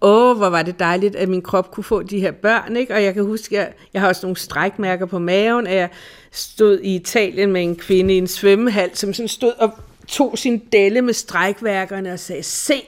åh, 0.00 0.36
hvor 0.36 0.48
var 0.48 0.62
det 0.62 0.78
dejligt, 0.78 1.16
at 1.16 1.28
min 1.28 1.42
krop 1.42 1.70
kunne 1.70 1.84
få 1.84 2.02
de 2.02 2.20
her 2.20 2.30
børn, 2.32 2.76
ikke? 2.76 2.94
Og 2.94 3.02
jeg 3.02 3.14
kan 3.14 3.24
huske, 3.24 3.54
jeg, 3.54 3.72
jeg 3.94 4.02
har 4.02 4.08
også 4.08 4.26
nogle 4.26 4.36
strækmærker 4.36 5.06
på 5.06 5.18
maven, 5.18 5.66
at 5.66 5.76
jeg 5.76 5.88
stod 6.30 6.80
i 6.80 6.94
Italien 6.94 7.52
med 7.52 7.62
en 7.62 7.76
kvinde 7.76 8.14
i 8.14 8.18
en 8.18 8.26
svømmehal, 8.26 8.90
som 8.96 9.14
sådan 9.14 9.28
stod 9.28 9.52
og 9.58 9.70
tog 10.08 10.38
sin 10.38 10.62
delle 10.72 11.02
med 11.02 11.14
strækværkerne 11.14 12.12
og 12.12 12.18
sagde, 12.18 12.42
se, 12.42 12.82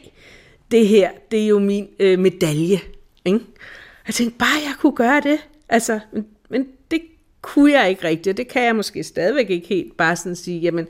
det 0.71 0.89
her, 0.89 1.11
det 1.31 1.43
er 1.43 1.47
jo 1.47 1.59
min 1.59 1.89
øh, 1.99 2.19
medalje. 2.19 2.81
Ikke? 3.25 3.41
Jeg 4.07 4.15
tænkte, 4.15 4.39
bare 4.39 4.63
jeg 4.65 4.75
kunne 4.79 4.97
gøre 4.97 5.21
det. 5.21 5.39
Altså, 5.69 6.01
men, 6.13 6.27
men 6.51 6.69
det 6.91 7.01
kunne 7.43 7.73
jeg 7.73 7.91
ikke 7.91 8.05
rigtigt, 8.05 8.33
og 8.33 8.37
det 8.37 8.49
kan 8.49 8.65
jeg 8.65 8.77
måske 8.77 9.05
stadigvæk 9.05 9.51
ikke 9.51 9.69
helt 9.69 9.97
bare 9.97 10.17
sådan 10.17 10.37
sige, 10.37 10.61
jamen, 10.61 10.87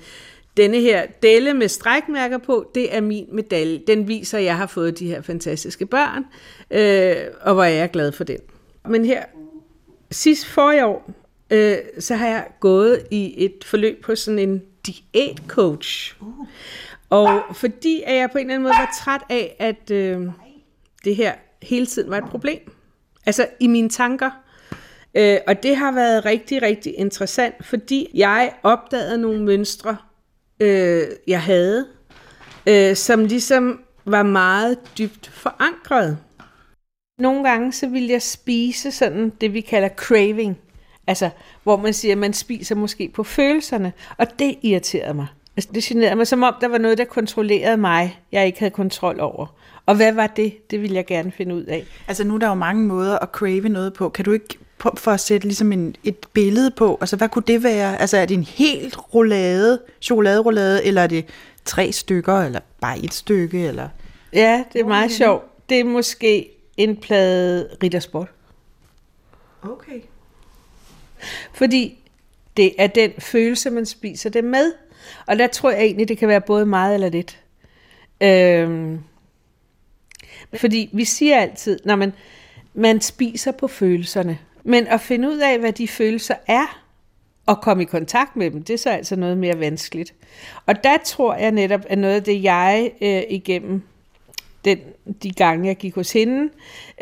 denne 0.57 0.81
her 0.81 1.07
delle 1.23 1.55
med 1.55 1.69
strækmærker 1.69 2.39
på, 2.39 2.71
det 2.75 2.97
er 2.97 3.01
min 3.01 3.27
medalje. 3.33 3.81
Den 3.87 4.09
viser, 4.09 4.39
at 4.39 4.45
jeg 4.45 4.57
har 4.57 4.67
fået 4.67 4.99
de 4.99 5.07
her 5.07 5.23
fantastiske 5.23 5.87
børn, 5.87 6.25
øh, 6.71 7.17
og 7.41 7.55
hvor 7.55 7.65
er 7.65 7.69
jeg 7.69 7.91
glad 7.91 8.13
for 8.13 8.25
den. 8.25 8.39
Men 8.89 9.05
her, 9.05 9.25
sidst 10.11 10.47
for 10.47 10.85
år, 10.85 11.11
øh, 11.51 11.77
så 11.99 12.15
har 12.15 12.29
jeg 12.29 12.47
gået 12.61 13.03
i 13.11 13.45
et 13.45 13.65
forløb 13.65 14.05
på 14.05 14.15
sådan 14.15 14.39
en 14.39 14.63
diætcoach. 14.87 16.15
Uh. 16.21 16.47
Og 17.11 17.43
fordi 17.57 18.03
at 18.07 18.17
jeg 18.17 18.31
på 18.31 18.39
en 18.39 18.45
eller 18.45 18.55
anden 18.55 18.63
måde 18.63 18.75
var 18.79 18.91
træt 18.99 19.23
af, 19.31 19.57
at 19.59 19.91
øh, 19.91 20.27
det 21.05 21.17
her 21.17 21.33
hele 21.63 21.87
tiden 21.87 22.11
var 22.11 22.19
et 22.19 22.31
problem. 22.31 22.73
Altså 23.27 23.47
i 23.61 23.67
mine 23.67 23.89
tanker. 23.89 24.31
Øh, 25.15 25.39
og 25.47 25.63
det 25.63 25.77
har 25.77 25.93
været 25.93 26.25
rigtig, 26.25 26.63
rigtig 26.63 26.95
interessant, 26.99 27.67
fordi 27.67 28.11
jeg 28.15 28.53
opdagede 28.63 29.19
nogle 29.19 29.43
mønstre, 29.43 29.97
øh, 30.61 31.07
jeg 31.27 31.43
havde, 31.43 31.87
øh, 32.67 32.97
som 32.97 33.25
ligesom 33.25 33.81
var 34.05 34.23
meget 34.23 34.79
dybt 34.99 35.29
forankret. 35.29 36.19
Nogle 37.19 37.49
gange 37.49 37.73
så 37.73 37.89
ville 37.89 38.11
jeg 38.11 38.23
spise 38.23 38.91
sådan 38.91 39.33
det, 39.41 39.55
vi 39.55 39.61
kalder 39.61 39.89
craving. 39.89 40.59
Altså, 41.07 41.31
hvor 41.63 41.77
man 41.77 41.95
siger, 41.95 42.13
at 42.13 42.19
man 42.19 42.33
spiser 42.33 42.75
måske 42.75 43.11
på 43.15 43.25
følelserne. 43.25 43.93
Og 44.19 44.39
det 44.39 44.59
irriterede 44.63 45.15
mig. 45.15 45.27
Altså, 45.59 45.71
det 45.75 45.85
generede 45.85 46.17
mig, 46.17 46.27
som 46.27 46.43
om 46.43 46.55
der 46.61 46.69
var 46.69 46.79
noget, 46.79 46.99
der 46.99 47.05
kontrollerede 47.05 47.77
mig, 47.77 48.21
jeg 48.33 48.47
ikke 48.47 48.59
havde 48.59 48.71
kontrol 48.71 49.21
over. 49.21 49.47
Og 49.87 49.97
hvad 49.97 50.13
var 50.13 50.27
det? 50.27 50.71
Det 50.71 50.83
ville 50.83 50.97
jeg 50.97 51.07
gerne 51.07 51.33
finde 51.33 51.55
ud 51.55 51.63
af. 51.63 51.87
Altså 52.09 52.25
nu 52.25 52.35
er 52.35 52.39
der 52.39 52.49
jo 52.49 52.55
mange 52.55 52.87
måder 52.87 53.19
at 53.19 53.29
crave 53.33 53.69
noget 53.69 53.93
på. 53.93 54.09
Kan 54.09 54.25
du 54.25 54.33
ikke 54.33 54.59
for 54.97 55.11
at 55.11 55.21
sætte 55.21 55.47
ligesom 55.47 55.73
en, 55.73 55.97
et 56.05 56.17
billede 56.33 56.71
på, 56.71 56.99
altså 57.01 57.17
hvad 57.17 57.29
kunne 57.29 57.43
det 57.47 57.63
være? 57.63 58.01
Altså 58.01 58.17
er 58.17 58.27
det 58.27 58.35
en 58.35 58.45
helt 58.45 59.15
roulade, 59.15 59.81
chokoladeroulade, 60.01 60.85
eller 60.85 61.03
er 61.03 61.07
det 61.07 61.25
tre 61.65 61.93
stykker, 61.93 62.41
eller 62.41 62.61
bare 62.81 62.99
et 62.99 63.15
stykke? 63.15 63.67
Eller? 63.67 63.89
Ja, 64.33 64.65
det 64.73 64.81
er 64.81 64.87
meget 64.87 65.13
sjovt. 65.13 65.69
Det 65.69 65.81
er 65.81 65.85
måske 65.85 66.51
en 66.77 66.97
plade 66.97 67.69
Rittersport. 67.83 68.29
Okay. 69.63 70.01
Fordi 71.55 72.05
det 72.57 72.73
er 72.79 72.87
den 72.87 73.13
følelse, 73.19 73.71
man 73.71 73.87
spiser 73.87 74.31
det 74.31 74.45
med. 74.45 74.73
Og 75.27 75.39
der 75.39 75.47
tror 75.47 75.71
jeg 75.71 75.81
egentlig, 75.81 76.09
det 76.09 76.19
kan 76.19 76.29
være 76.29 76.41
både 76.41 76.67
meget 76.67 76.95
eller 76.95 77.09
lidt. 77.09 77.41
Øhm, 78.21 78.99
fordi 80.57 80.91
vi 80.93 81.05
siger 81.05 81.41
altid, 81.41 81.79
når 81.85 81.97
man, 81.97 82.13
man 82.75 83.01
spiser 83.01 83.53
på 83.53 83.69
følelserne. 83.69 84.39
Men 84.65 84.87
at 84.87 85.01
finde 85.01 85.29
ud 85.29 85.39
af, 85.39 85.59
hvad 85.59 85.73
de 85.73 85.89
følelser 85.89 86.35
er, 86.47 86.83
og 87.47 87.61
komme 87.61 87.83
i 87.83 87.87
kontakt 87.87 88.37
med 88.37 88.51
dem, 88.51 88.63
det 88.63 88.75
er 88.75 88.79
så 88.79 88.91
altså 88.91 89.17
noget 89.17 89.39
mere 89.39 89.61
vanskeligt. 89.61 90.15
Og 90.67 90.85
der 90.85 90.97
tror 91.05 91.35
jeg 91.35 91.51
netop, 91.51 91.81
at 91.89 91.99
noget 91.99 92.15
af 92.15 92.25
det, 92.25 92.43
jeg 92.43 92.91
øh, 93.01 93.23
igennem 93.29 93.83
den, 94.65 94.79
de 95.23 95.31
gange, 95.31 95.67
jeg 95.67 95.77
gik 95.77 95.95
hos 95.95 96.13
hende, 96.13 96.51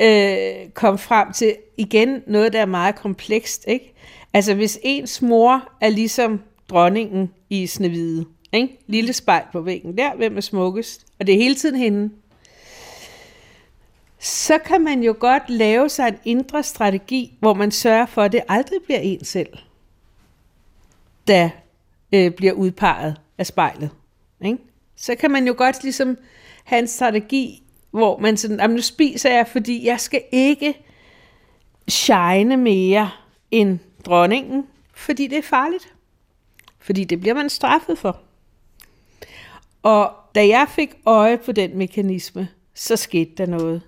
øh, 0.00 0.68
kom 0.74 0.98
frem 0.98 1.32
til 1.32 1.56
igen 1.76 2.22
noget, 2.26 2.52
der 2.52 2.60
er 2.60 2.66
meget 2.66 2.96
komplekst. 2.96 3.64
Ikke? 3.68 3.92
Altså 4.34 4.54
hvis 4.54 4.78
ens 4.82 5.22
mor 5.22 5.68
er 5.80 5.88
ligesom 5.88 6.40
dronningen 6.68 7.30
i 7.50 7.66
Snevide, 7.66 8.24
ikke? 8.52 8.78
lille 8.86 9.12
spejl 9.12 9.44
på 9.52 9.60
væggen 9.60 9.98
der, 9.98 10.16
hvem 10.16 10.36
er 10.36 10.40
smukkest, 10.40 11.06
og 11.18 11.26
det 11.26 11.34
er 11.34 11.38
hele 11.38 11.54
tiden 11.54 11.76
hende, 11.76 12.10
så 14.18 14.58
kan 14.58 14.84
man 14.84 15.02
jo 15.02 15.16
godt 15.18 15.50
lave 15.50 15.88
sig 15.88 16.08
en 16.08 16.18
indre 16.24 16.62
strategi, 16.62 17.36
hvor 17.40 17.54
man 17.54 17.70
sørger 17.70 18.06
for, 18.06 18.22
at 18.22 18.32
det 18.32 18.42
aldrig 18.48 18.78
bliver 18.84 19.00
en 19.00 19.24
selv, 19.24 19.58
der 21.26 21.50
øh, 22.12 22.30
bliver 22.30 22.52
udpeget 22.52 23.16
af 23.38 23.46
spejlet. 23.46 23.90
Ikke? 24.44 24.58
Så 24.96 25.14
kan 25.14 25.30
man 25.30 25.46
jo 25.46 25.54
godt 25.56 25.82
ligesom 25.82 26.18
have 26.64 26.78
en 26.78 26.88
strategi, 26.88 27.62
hvor 27.90 28.18
man 28.18 28.36
sådan, 28.36 28.60
jamen 28.60 28.74
nu 28.74 28.82
spiser 28.82 29.30
jeg, 29.30 29.48
fordi 29.48 29.86
jeg 29.86 30.00
skal 30.00 30.22
ikke 30.32 30.74
shine 31.88 32.56
mere 32.56 33.10
end 33.50 33.78
dronningen, 34.06 34.66
fordi 34.94 35.26
det 35.26 35.38
er 35.38 35.42
farligt. 35.42 35.95
Fordi 36.86 37.04
det 37.04 37.20
bliver 37.20 37.34
man 37.34 37.50
straffet 37.50 37.98
for. 37.98 38.18
Og 39.82 40.12
da 40.34 40.48
jeg 40.48 40.66
fik 40.68 40.88
øje 41.06 41.38
på 41.38 41.52
den 41.52 41.78
mekanisme, 41.78 42.48
så 42.74 42.96
skete 42.96 43.30
der 43.36 43.46
noget. 43.46 43.82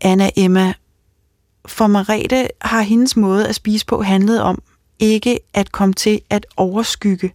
Anna 0.00 0.30
Emma, 0.36 0.74
for 1.66 1.86
Marete 1.86 2.48
har 2.60 2.82
hendes 2.82 3.16
måde 3.16 3.48
at 3.48 3.54
spise 3.54 3.86
på 3.86 4.02
handlet 4.02 4.42
om 4.42 4.62
ikke 4.98 5.38
at 5.54 5.72
komme 5.72 5.94
til 5.94 6.20
at 6.30 6.46
overskygge 6.56 7.32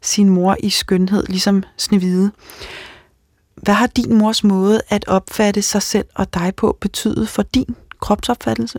sin 0.00 0.28
mor 0.28 0.56
i 0.60 0.70
skønhed, 0.70 1.26
ligesom 1.26 1.62
Snevide. 1.76 2.30
Hvad 3.54 3.74
har 3.74 3.86
din 3.86 4.18
mors 4.18 4.44
måde 4.44 4.80
at 4.88 5.08
opfatte 5.08 5.62
sig 5.62 5.82
selv 5.82 6.06
og 6.14 6.34
dig 6.34 6.52
på 6.56 6.78
betydet 6.80 7.28
for 7.28 7.42
din 7.42 7.76
kropsopfattelse? 8.00 8.78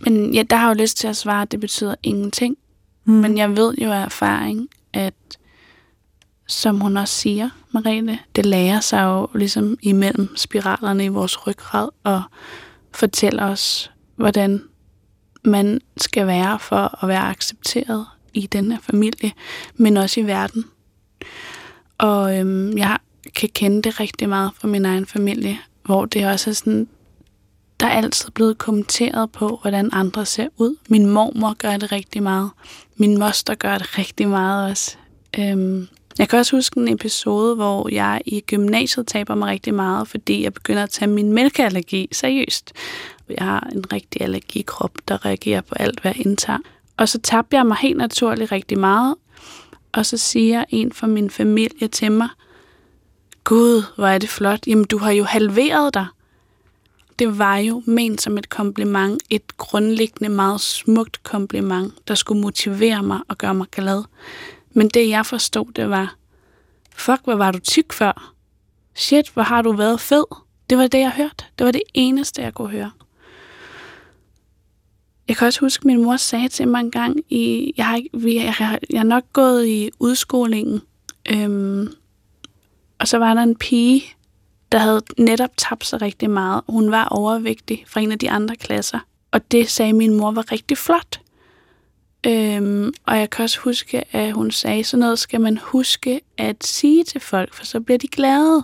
Men 0.00 0.34
ja, 0.34 0.42
der 0.42 0.56
har 0.56 0.68
jeg 0.68 0.78
jo 0.78 0.82
lyst 0.82 0.96
til 0.96 1.08
at 1.08 1.16
svare, 1.16 1.42
at 1.42 1.52
det 1.52 1.60
betyder 1.60 1.94
ingenting. 2.02 2.56
Mm. 3.04 3.12
Men 3.12 3.38
jeg 3.38 3.56
ved 3.56 3.74
jo 3.74 3.92
af 3.92 4.04
erfaring, 4.04 4.68
at 4.92 5.14
som 6.46 6.80
hun 6.80 6.96
også 6.96 7.14
siger, 7.14 7.50
Marene, 7.70 8.18
det 8.36 8.46
lærer 8.46 8.80
sig 8.80 9.02
jo 9.02 9.28
ligesom 9.34 9.78
imellem 9.82 10.36
spiralerne 10.36 11.04
i 11.04 11.08
vores 11.08 11.46
ryggrad 11.46 11.88
og 12.04 12.22
fortæller 12.92 13.44
os, 13.44 13.90
hvordan 14.16 14.62
man 15.44 15.80
skal 15.96 16.26
være 16.26 16.58
for 16.58 17.04
at 17.04 17.08
være 17.08 17.22
accepteret 17.22 18.06
i 18.34 18.46
den 18.46 18.72
her 18.72 18.78
familie, 18.80 19.32
men 19.74 19.96
også 19.96 20.20
i 20.20 20.26
verden. 20.26 20.64
Og 21.98 22.38
øhm, 22.38 22.78
jeg 22.78 22.98
kan 23.34 23.48
kende 23.54 23.82
det 23.82 24.00
rigtig 24.00 24.28
meget 24.28 24.50
fra 24.54 24.68
min 24.68 24.84
egen 24.84 25.06
familie, 25.06 25.58
hvor 25.84 26.04
det 26.04 26.26
også 26.26 26.50
er 26.50 26.54
sådan, 26.54 26.88
der 27.80 27.86
er 27.86 27.90
altid 27.90 28.30
blevet 28.30 28.58
kommenteret 28.58 29.32
på, 29.32 29.58
hvordan 29.62 29.90
andre 29.92 30.26
ser 30.26 30.48
ud. 30.56 30.76
Min 30.88 31.06
mormor 31.06 31.54
gør 31.54 31.76
det 31.76 31.92
rigtig 31.92 32.22
meget. 32.22 32.50
Min 32.96 33.18
moster 33.18 33.54
gør 33.54 33.78
det 33.78 33.98
rigtig 33.98 34.28
meget 34.28 34.70
også. 34.70 34.96
Øhm, 35.38 35.88
jeg 36.18 36.28
kan 36.28 36.38
også 36.38 36.56
huske 36.56 36.80
en 36.80 36.88
episode, 36.88 37.54
hvor 37.54 37.88
jeg 37.92 38.20
i 38.26 38.40
gymnasiet 38.40 39.06
taber 39.06 39.34
mig 39.34 39.48
rigtig 39.48 39.74
meget, 39.74 40.08
fordi 40.08 40.42
jeg 40.42 40.54
begynder 40.54 40.82
at 40.82 40.90
tage 40.90 41.10
min 41.10 41.32
mælkeallergi 41.32 42.08
seriøst. 42.12 42.72
Jeg 43.28 43.44
har 43.44 43.68
en 43.72 43.92
rigtig 43.92 44.22
allergikrop, 44.22 44.92
der 45.08 45.24
reagerer 45.24 45.60
på 45.60 45.74
alt, 45.74 46.00
hvad 46.00 46.12
jeg 46.16 46.26
indtager. 46.26 46.58
Og 46.96 47.08
så 47.08 47.20
tabte 47.20 47.56
jeg 47.56 47.66
mig 47.66 47.76
helt 47.76 47.96
naturligt 47.96 48.52
rigtig 48.52 48.78
meget. 48.78 49.14
Og 49.92 50.06
så 50.06 50.16
siger 50.16 50.64
en 50.68 50.92
fra 50.92 51.06
min 51.06 51.30
familie 51.30 51.88
til 51.88 52.12
mig, 52.12 52.28
Gud, 53.44 53.82
hvor 53.96 54.06
er 54.06 54.18
det 54.18 54.28
flot. 54.28 54.66
Jamen, 54.66 54.84
du 54.84 54.98
har 54.98 55.10
jo 55.10 55.24
halveret 55.24 55.94
dig. 55.94 56.06
Det 57.18 57.38
var 57.38 57.56
jo 57.56 57.82
ment 57.86 58.22
som 58.22 58.38
et 58.38 58.48
kompliment, 58.48 59.22
et 59.30 59.56
grundlæggende 59.56 60.28
meget 60.28 60.60
smukt 60.60 61.22
kompliment, 61.22 62.08
der 62.08 62.14
skulle 62.14 62.40
motivere 62.40 63.02
mig 63.02 63.20
og 63.28 63.38
gøre 63.38 63.54
mig 63.54 63.66
glad. 63.72 64.04
Men 64.72 64.88
det 64.88 65.08
jeg 65.08 65.26
forstod, 65.26 65.72
det 65.72 65.90
var, 65.90 66.16
fuck, 66.96 67.20
hvor 67.24 67.34
var 67.34 67.52
du 67.52 67.58
tyk 67.58 67.92
før? 67.92 68.32
Shit, 68.94 69.30
hvor 69.30 69.42
har 69.42 69.62
du 69.62 69.72
været 69.72 70.00
fed? 70.00 70.24
Det 70.70 70.78
var 70.78 70.86
det, 70.86 70.98
jeg 70.98 71.10
hørte. 71.10 71.44
Det 71.58 71.64
var 71.64 71.72
det 71.72 71.82
eneste, 71.94 72.42
jeg 72.42 72.54
kunne 72.54 72.68
høre. 72.68 72.90
Jeg 75.28 75.36
kan 75.36 75.46
også 75.46 75.60
huske, 75.60 75.82
at 75.82 75.84
min 75.84 76.02
mor 76.02 76.16
sagde 76.16 76.48
til 76.48 76.68
mig 76.68 76.80
en 76.80 76.90
gang, 76.90 77.20
i, 77.28 77.72
jeg, 77.76 77.86
har, 77.86 78.02
jeg, 78.14 78.54
har, 78.54 78.78
jeg 78.90 78.98
er 78.98 79.02
nok 79.02 79.24
gået 79.32 79.66
i 79.66 79.90
udskolingen, 79.98 80.80
øhm, 81.30 81.88
og 82.98 83.08
så 83.08 83.18
var 83.18 83.34
der 83.34 83.42
en 83.42 83.56
pige, 83.56 84.15
der 84.72 84.78
havde 84.78 85.00
netop 85.18 85.50
tabt 85.56 85.86
sig 85.86 86.02
rigtig 86.02 86.30
meget. 86.30 86.62
Hun 86.68 86.90
var 86.90 87.04
overvægtig 87.04 87.84
fra 87.86 88.00
en 88.00 88.12
af 88.12 88.18
de 88.18 88.30
andre 88.30 88.56
klasser, 88.56 88.98
og 89.30 89.50
det 89.52 89.70
sagde 89.70 89.92
min 89.92 90.16
mor 90.16 90.30
var 90.30 90.52
rigtig 90.52 90.78
flot. 90.78 91.20
Øhm, 92.26 92.92
og 93.06 93.18
jeg 93.18 93.30
kan 93.30 93.42
også 93.42 93.60
huske, 93.60 94.16
at 94.16 94.32
hun 94.32 94.50
sagde, 94.50 94.84
sådan 94.84 95.00
noget 95.00 95.18
skal 95.18 95.40
man 95.40 95.58
huske 95.62 96.20
at 96.38 96.66
sige 96.66 97.04
til 97.04 97.20
folk, 97.20 97.54
for 97.54 97.64
så 97.64 97.80
bliver 97.80 97.98
de 97.98 98.08
glade. 98.08 98.62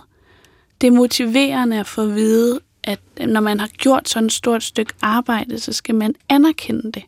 Det 0.81 0.87
er 0.87 0.91
motiverende 0.91 1.79
at 1.79 1.87
få 1.87 2.01
at 2.01 2.15
vide, 2.15 2.59
at 2.83 2.99
når 3.27 3.41
man 3.41 3.59
har 3.59 3.67
gjort 3.67 4.09
sådan 4.09 4.25
et 4.25 4.33
stort 4.33 4.63
stykke 4.63 4.93
arbejde, 5.01 5.59
så 5.59 5.73
skal 5.73 5.95
man 5.95 6.15
anerkende 6.29 6.91
det. 6.91 7.03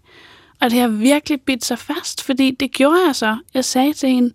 Og 0.62 0.70
det 0.70 0.80
har 0.80 0.88
virkelig 0.88 1.42
bidt 1.42 1.66
sig 1.66 1.80
fast, 1.80 2.24
fordi 2.24 2.52
det 2.52 2.72
gjorde 2.72 3.06
jeg 3.08 3.16
så. 3.16 3.38
Jeg 3.54 3.66
sagde 3.66 3.94
til 3.94 4.10
hende, 4.10 4.34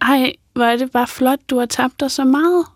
ej, 0.00 0.32
hvor 0.52 0.64
er 0.64 0.76
det 0.76 0.90
bare 0.90 1.06
flot, 1.06 1.38
du 1.50 1.58
har 1.58 1.66
tabt 1.66 2.00
dig 2.00 2.10
så 2.10 2.24
meget. 2.24 2.66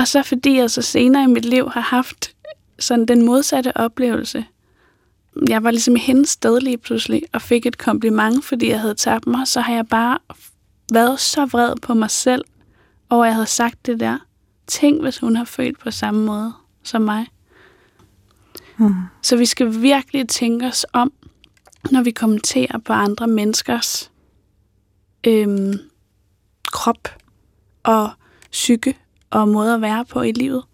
Og 0.00 0.08
så 0.08 0.22
fordi 0.22 0.56
jeg 0.56 0.70
så 0.70 0.82
senere 0.82 1.24
i 1.24 1.26
mit 1.26 1.44
liv 1.44 1.70
har 1.70 1.80
haft 1.80 2.34
sådan 2.78 3.06
den 3.06 3.24
modsatte 3.24 3.76
oplevelse. 3.76 4.44
Jeg 5.48 5.64
var 5.64 5.70
ligesom 5.70 5.96
i 5.96 5.98
hendes 5.98 6.30
sted 6.30 6.60
lige 6.60 6.78
pludselig, 6.78 7.22
og 7.32 7.42
fik 7.42 7.66
et 7.66 7.78
kompliment, 7.78 8.44
fordi 8.44 8.68
jeg 8.68 8.80
havde 8.80 8.94
tabt 8.94 9.26
mig, 9.26 9.48
så 9.48 9.60
har 9.60 9.74
jeg 9.74 9.86
bare 9.88 10.18
været 10.92 11.20
så 11.20 11.46
vred 11.46 11.76
på 11.82 11.94
mig 11.94 12.10
selv, 12.10 12.44
over 13.10 13.24
jeg 13.24 13.34
havde 13.34 13.46
sagt 13.46 13.86
det 13.86 14.00
der. 14.00 14.18
Tænk, 14.66 15.02
hvis 15.02 15.18
hun 15.18 15.36
har 15.36 15.44
følt 15.44 15.78
på 15.78 15.90
samme 15.90 16.24
måde 16.26 16.52
som 16.82 17.02
mig. 17.02 17.26
Mm. 18.76 18.94
Så 19.22 19.36
vi 19.36 19.46
skal 19.46 19.82
virkelig 19.82 20.28
tænke 20.28 20.66
os 20.66 20.86
om, 20.92 21.12
når 21.90 22.02
vi 22.02 22.10
kommenterer 22.10 22.78
på 22.78 22.92
andre 22.92 23.26
menneskers 23.26 24.10
øhm, 25.26 25.74
krop 26.72 27.08
og 27.82 28.10
psyke 28.50 28.96
og 29.30 29.48
måde 29.48 29.74
at 29.74 29.80
være 29.80 30.04
på 30.04 30.22
i 30.22 30.32
livet. 30.32 30.64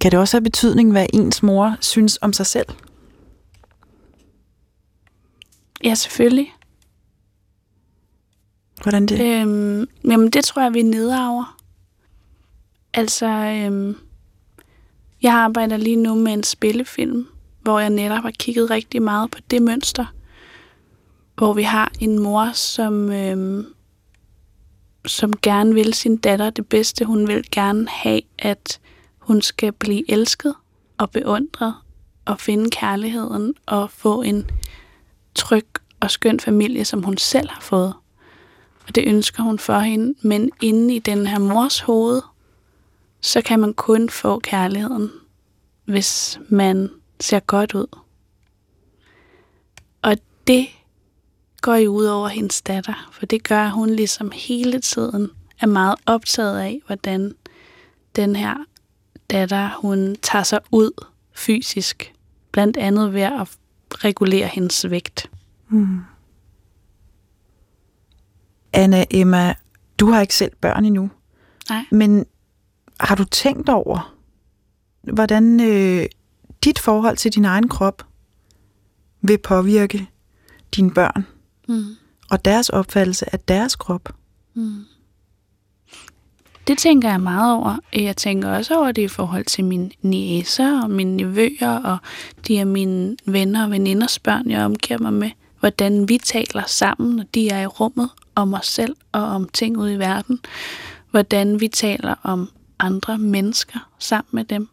Kan 0.00 0.10
det 0.10 0.18
også 0.18 0.36
have 0.36 0.44
betydning, 0.44 0.92
hvad 0.92 1.06
ens 1.12 1.42
mor 1.42 1.76
synes 1.80 2.18
om 2.22 2.32
sig 2.32 2.46
selv? 2.46 2.66
Ja, 5.84 5.94
selvfølgelig. 5.94 6.54
Hvordan 8.82 9.06
det? 9.06 9.20
Øhm, 9.20 9.88
jamen, 10.04 10.30
det 10.30 10.44
tror 10.44 10.62
jeg, 10.62 10.74
vi 10.74 10.80
er 10.80 10.84
nedarver. 10.84 11.56
Altså, 12.94 13.26
øhm, 13.26 13.96
jeg 15.22 15.34
arbejder 15.34 15.76
lige 15.76 15.96
nu 15.96 16.14
med 16.14 16.32
en 16.32 16.42
spillefilm, 16.42 17.26
hvor 17.60 17.78
jeg 17.78 17.90
netop 17.90 18.22
har 18.22 18.32
kigget 18.38 18.70
rigtig 18.70 19.02
meget 19.02 19.30
på 19.30 19.38
det 19.50 19.62
mønster. 19.62 20.06
Hvor 21.34 21.52
vi 21.52 21.62
har 21.62 21.92
en 22.00 22.18
mor, 22.18 22.52
som, 22.52 23.12
øhm, 23.12 23.66
som 25.06 25.36
gerne 25.42 25.74
vil 25.74 25.94
sin 25.94 26.16
datter 26.16 26.50
det 26.50 26.66
bedste. 26.66 27.04
Hun 27.04 27.28
vil 27.28 27.44
gerne 27.50 27.88
have, 27.88 28.20
at 28.38 28.80
hun 29.18 29.42
skal 29.42 29.72
blive 29.72 30.10
elsket 30.10 30.54
og 30.98 31.10
beundret 31.10 31.74
og 32.24 32.40
finde 32.40 32.70
kærligheden 32.70 33.54
og 33.66 33.90
få 33.90 34.22
en 34.22 34.50
tryg 35.34 35.66
og 36.00 36.10
skøn 36.10 36.40
familie, 36.40 36.84
som 36.84 37.02
hun 37.02 37.16
selv 37.16 37.48
har 37.50 37.60
fået. 37.60 37.94
Og 38.86 38.94
det 38.94 39.04
ønsker 39.06 39.42
hun 39.42 39.58
for 39.58 39.78
hende, 39.78 40.14
men 40.22 40.50
inde 40.62 40.94
i 40.94 40.98
den 40.98 41.26
her 41.26 41.38
mors 41.38 41.80
hoved, 41.80 42.22
så 43.20 43.42
kan 43.42 43.60
man 43.60 43.74
kun 43.74 44.08
få 44.08 44.38
kærligheden, 44.38 45.10
hvis 45.84 46.40
man 46.48 46.90
ser 47.20 47.40
godt 47.40 47.74
ud. 47.74 47.98
Og 50.02 50.16
det 50.46 50.68
går 51.62 51.74
jo 51.74 51.90
ud 51.90 52.04
over 52.04 52.28
hendes 52.28 52.62
datter, 52.62 53.10
for 53.12 53.26
det 53.26 53.48
gør, 53.48 53.64
at 53.64 53.70
hun 53.70 53.90
ligesom 53.90 54.30
hele 54.34 54.80
tiden 54.80 55.30
er 55.60 55.66
meget 55.66 55.94
optaget 56.06 56.58
af, 56.58 56.80
hvordan 56.86 57.34
den 58.16 58.36
her 58.36 58.54
datter, 59.30 59.70
hun 59.80 60.16
tager 60.22 60.42
sig 60.42 60.60
ud 60.70 61.04
fysisk, 61.34 62.14
blandt 62.52 62.76
andet 62.76 63.14
ved 63.14 63.22
at 63.22 63.48
regulere 63.92 64.46
hendes 64.46 64.90
vægt. 64.90 65.30
Mm. 65.68 66.00
Anna 68.72 69.04
Emma, 69.10 69.54
du 70.00 70.10
har 70.10 70.20
ikke 70.20 70.34
selv 70.34 70.52
børn 70.60 70.84
endnu. 70.84 71.10
Nej. 71.68 71.84
Men 71.90 72.26
har 73.00 73.14
du 73.14 73.24
tænkt 73.24 73.68
over, 73.68 74.14
hvordan 75.02 75.60
øh, 75.60 76.06
dit 76.64 76.78
forhold 76.78 77.16
til 77.16 77.34
din 77.34 77.44
egen 77.44 77.68
krop 77.68 78.06
vil 79.20 79.38
påvirke 79.38 80.08
dine 80.74 80.90
børn 80.90 81.26
Mm. 81.68 81.96
og 82.30 82.44
deres 82.44 82.68
opfattelse 82.68 83.32
af 83.32 83.40
deres 83.40 83.76
krop? 83.76 84.14
Mm. 84.54 84.84
Det 86.66 86.78
tænker 86.78 87.10
jeg 87.10 87.20
meget 87.20 87.54
over. 87.54 87.78
Jeg 87.92 88.16
tænker 88.16 88.50
også 88.50 88.74
over 88.78 88.92
det 88.92 89.02
i 89.02 89.08
forhold 89.08 89.44
til 89.44 89.64
mine 89.64 89.90
næser 90.02 90.82
og 90.82 90.90
mine 90.90 91.16
nevøer 91.16 91.78
og 91.84 91.98
de 92.48 92.60
af 92.60 92.66
mine 92.66 93.16
venner 93.26 93.64
og 93.64 93.70
veninders 93.70 94.18
børn, 94.18 94.50
jeg 94.50 94.64
omgiver 94.64 94.98
mig 94.98 95.12
med. 95.12 95.30
Hvordan 95.60 96.08
vi 96.08 96.18
taler 96.18 96.62
sammen, 96.66 97.16
når 97.16 97.24
de 97.34 97.48
er 97.48 97.60
i 97.60 97.66
rummet, 97.66 98.10
om 98.34 98.54
os 98.54 98.66
selv 98.66 98.96
og 99.12 99.22
om 99.22 99.48
ting 99.48 99.78
ude 99.78 99.94
i 99.94 99.98
verden. 99.98 100.40
Hvordan 101.10 101.60
vi 101.60 101.68
taler 101.68 102.14
om 102.22 102.50
andre 102.78 103.18
mennesker 103.18 103.78
sammen 103.98 104.28
med 104.30 104.44
dem. 104.44 104.68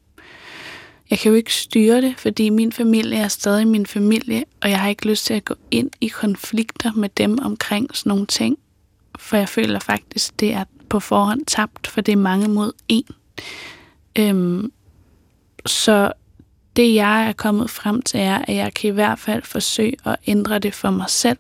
Jeg 1.09 1.19
kan 1.19 1.29
jo 1.29 1.35
ikke 1.35 1.53
styre 1.53 2.01
det, 2.01 2.15
fordi 2.17 2.49
min 2.49 2.71
familie 2.71 3.19
er 3.19 3.27
stadig 3.27 3.67
min 3.67 3.85
familie, 3.85 4.43
og 4.61 4.69
jeg 4.69 4.79
har 4.79 4.89
ikke 4.89 5.07
lyst 5.07 5.25
til 5.25 5.33
at 5.33 5.45
gå 5.45 5.55
ind 5.71 5.89
i 6.01 6.07
konflikter 6.07 6.91
med 6.93 7.09
dem 7.09 7.39
omkring 7.41 7.95
sådan 7.95 8.09
nogle 8.09 8.25
ting. 8.25 8.57
For 9.19 9.37
jeg 9.37 9.49
føler 9.49 9.79
faktisk, 9.79 10.39
det 10.39 10.53
er 10.53 10.63
på 10.89 10.99
forhånd 10.99 11.45
tabt, 11.45 11.87
for 11.87 12.01
det 12.01 12.11
er 12.11 12.15
mange 12.15 12.47
mod 12.47 12.71
en. 12.87 13.05
Øhm, 14.15 14.71
så 15.65 16.11
det 16.75 16.95
jeg 16.95 17.27
er 17.27 17.33
kommet 17.33 17.69
frem 17.69 18.01
til 18.01 18.19
er, 18.19 18.37
at 18.37 18.55
jeg 18.55 18.73
kan 18.73 18.87
i 18.87 18.93
hvert 18.93 19.19
fald 19.19 19.43
forsøge 19.43 19.95
at 20.05 20.15
ændre 20.27 20.59
det 20.59 20.73
for 20.73 20.91
mig 20.91 21.09
selv. 21.09 21.37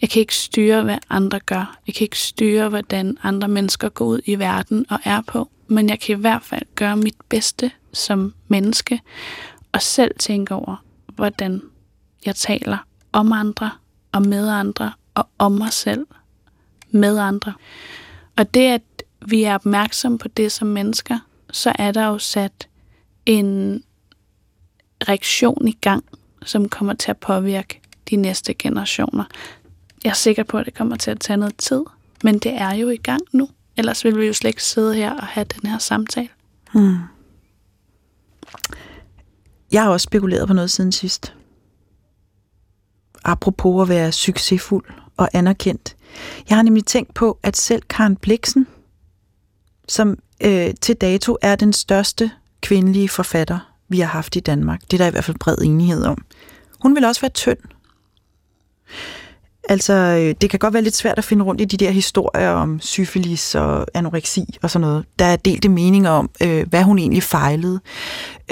Jeg 0.00 0.10
kan 0.10 0.20
ikke 0.20 0.36
styre, 0.36 0.82
hvad 0.82 0.98
andre 1.10 1.40
gør. 1.40 1.78
Jeg 1.86 1.94
kan 1.94 2.04
ikke 2.04 2.18
styre, 2.18 2.68
hvordan 2.68 3.18
andre 3.22 3.48
mennesker 3.48 3.88
går 3.88 4.04
ud 4.04 4.20
i 4.24 4.38
verden 4.38 4.86
og 4.90 4.98
er 5.04 5.20
på. 5.26 5.50
Men 5.66 5.88
jeg 5.88 6.00
kan 6.00 6.18
i 6.18 6.20
hvert 6.20 6.42
fald 6.42 6.62
gøre 6.74 6.96
mit 6.96 7.16
bedste 7.28 7.70
som 7.92 8.34
menneske 8.48 9.00
og 9.72 9.82
selv 9.82 10.10
tænke 10.18 10.54
over, 10.54 10.84
hvordan 11.14 11.62
jeg 12.26 12.36
taler 12.36 12.78
om 13.12 13.32
andre 13.32 13.70
og 14.12 14.22
med 14.22 14.48
andre 14.48 14.92
og 15.14 15.28
om 15.38 15.52
mig 15.52 15.72
selv 15.72 16.06
med 16.90 17.18
andre. 17.18 17.52
Og 18.36 18.54
det, 18.54 18.66
at 18.68 18.82
vi 19.26 19.42
er 19.42 19.54
opmærksomme 19.54 20.18
på 20.18 20.28
det 20.28 20.52
som 20.52 20.68
mennesker, 20.68 21.18
så 21.52 21.72
er 21.78 21.92
der 21.92 22.06
jo 22.06 22.18
sat 22.18 22.68
en 23.26 23.82
reaktion 25.08 25.68
i 25.68 25.78
gang, 25.80 26.04
som 26.44 26.68
kommer 26.68 26.94
til 26.94 27.10
at 27.10 27.16
påvirke 27.16 27.80
de 28.10 28.16
næste 28.16 28.54
generationer. 28.54 29.24
Jeg 30.04 30.10
er 30.10 30.14
sikker 30.14 30.42
på, 30.42 30.58
at 30.58 30.66
det 30.66 30.74
kommer 30.74 30.96
til 30.96 31.10
at 31.10 31.20
tage 31.20 31.36
noget 31.36 31.56
tid, 31.56 31.82
men 32.24 32.38
det 32.38 32.52
er 32.52 32.74
jo 32.74 32.88
i 32.88 32.96
gang 32.96 33.20
nu. 33.32 33.48
Ellers 33.76 34.04
ville 34.04 34.18
vi 34.18 34.26
jo 34.26 34.32
slet 34.32 34.48
ikke 34.48 34.64
sidde 34.64 34.94
her 34.94 35.12
og 35.12 35.26
have 35.26 35.44
den 35.44 35.70
her 35.70 35.78
samtale. 35.78 36.28
Hmm. 36.72 36.96
Jeg 39.72 39.82
har 39.82 39.90
også 39.90 40.04
spekuleret 40.04 40.48
på 40.48 40.54
noget 40.54 40.70
siden 40.70 40.92
sidst. 40.92 41.34
Apropos 43.24 43.82
at 43.82 43.88
være 43.88 44.12
succesfuld 44.12 44.84
og 45.16 45.28
anerkendt. 45.32 45.96
Jeg 46.48 46.56
har 46.56 46.62
nemlig 46.62 46.84
tænkt 46.84 47.14
på, 47.14 47.38
at 47.42 47.56
selv 47.56 47.82
Karen 47.82 48.16
Bliksen, 48.16 48.66
som 49.88 50.18
øh, 50.44 50.74
til 50.80 50.96
dato 50.96 51.36
er 51.42 51.56
den 51.56 51.72
største 51.72 52.30
kvindelige 52.60 53.08
forfatter, 53.08 53.74
vi 53.88 54.00
har 54.00 54.06
haft 54.06 54.36
i 54.36 54.40
Danmark, 54.40 54.80
det 54.80 54.92
er 54.92 54.98
der 54.98 55.06
i 55.06 55.10
hvert 55.10 55.24
fald 55.24 55.38
bred 55.38 55.58
enighed 55.58 56.04
om, 56.04 56.24
hun 56.80 56.94
vil 56.94 57.04
også 57.04 57.20
være 57.20 57.30
tynd. 57.30 57.58
Altså, 59.70 59.92
øh, 59.92 60.34
det 60.40 60.50
kan 60.50 60.58
godt 60.58 60.74
være 60.74 60.82
lidt 60.82 60.96
svært 60.96 61.18
at 61.18 61.24
finde 61.24 61.44
rundt 61.44 61.60
i 61.60 61.64
de 61.64 61.76
der 61.76 61.90
historier 61.90 62.50
om 62.50 62.80
syfilis 62.80 63.54
og 63.54 63.86
anoreksi 63.94 64.58
og 64.62 64.70
sådan 64.70 64.88
noget. 64.88 65.04
Der 65.18 65.24
er 65.24 65.36
delte 65.36 65.68
meninger 65.68 66.10
om, 66.10 66.30
øh, 66.42 66.68
hvad 66.68 66.82
hun 66.82 66.98
egentlig 66.98 67.22
fejlede. 67.22 67.80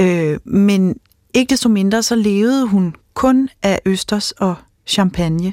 Øh, 0.00 0.38
men 0.44 0.96
ikke 1.34 1.50
desto 1.50 1.68
mindre, 1.68 2.02
så 2.02 2.14
levede 2.14 2.66
hun 2.66 2.94
kun 3.14 3.48
af 3.62 3.80
østers 3.86 4.32
og 4.32 4.54
champagne. 4.86 5.52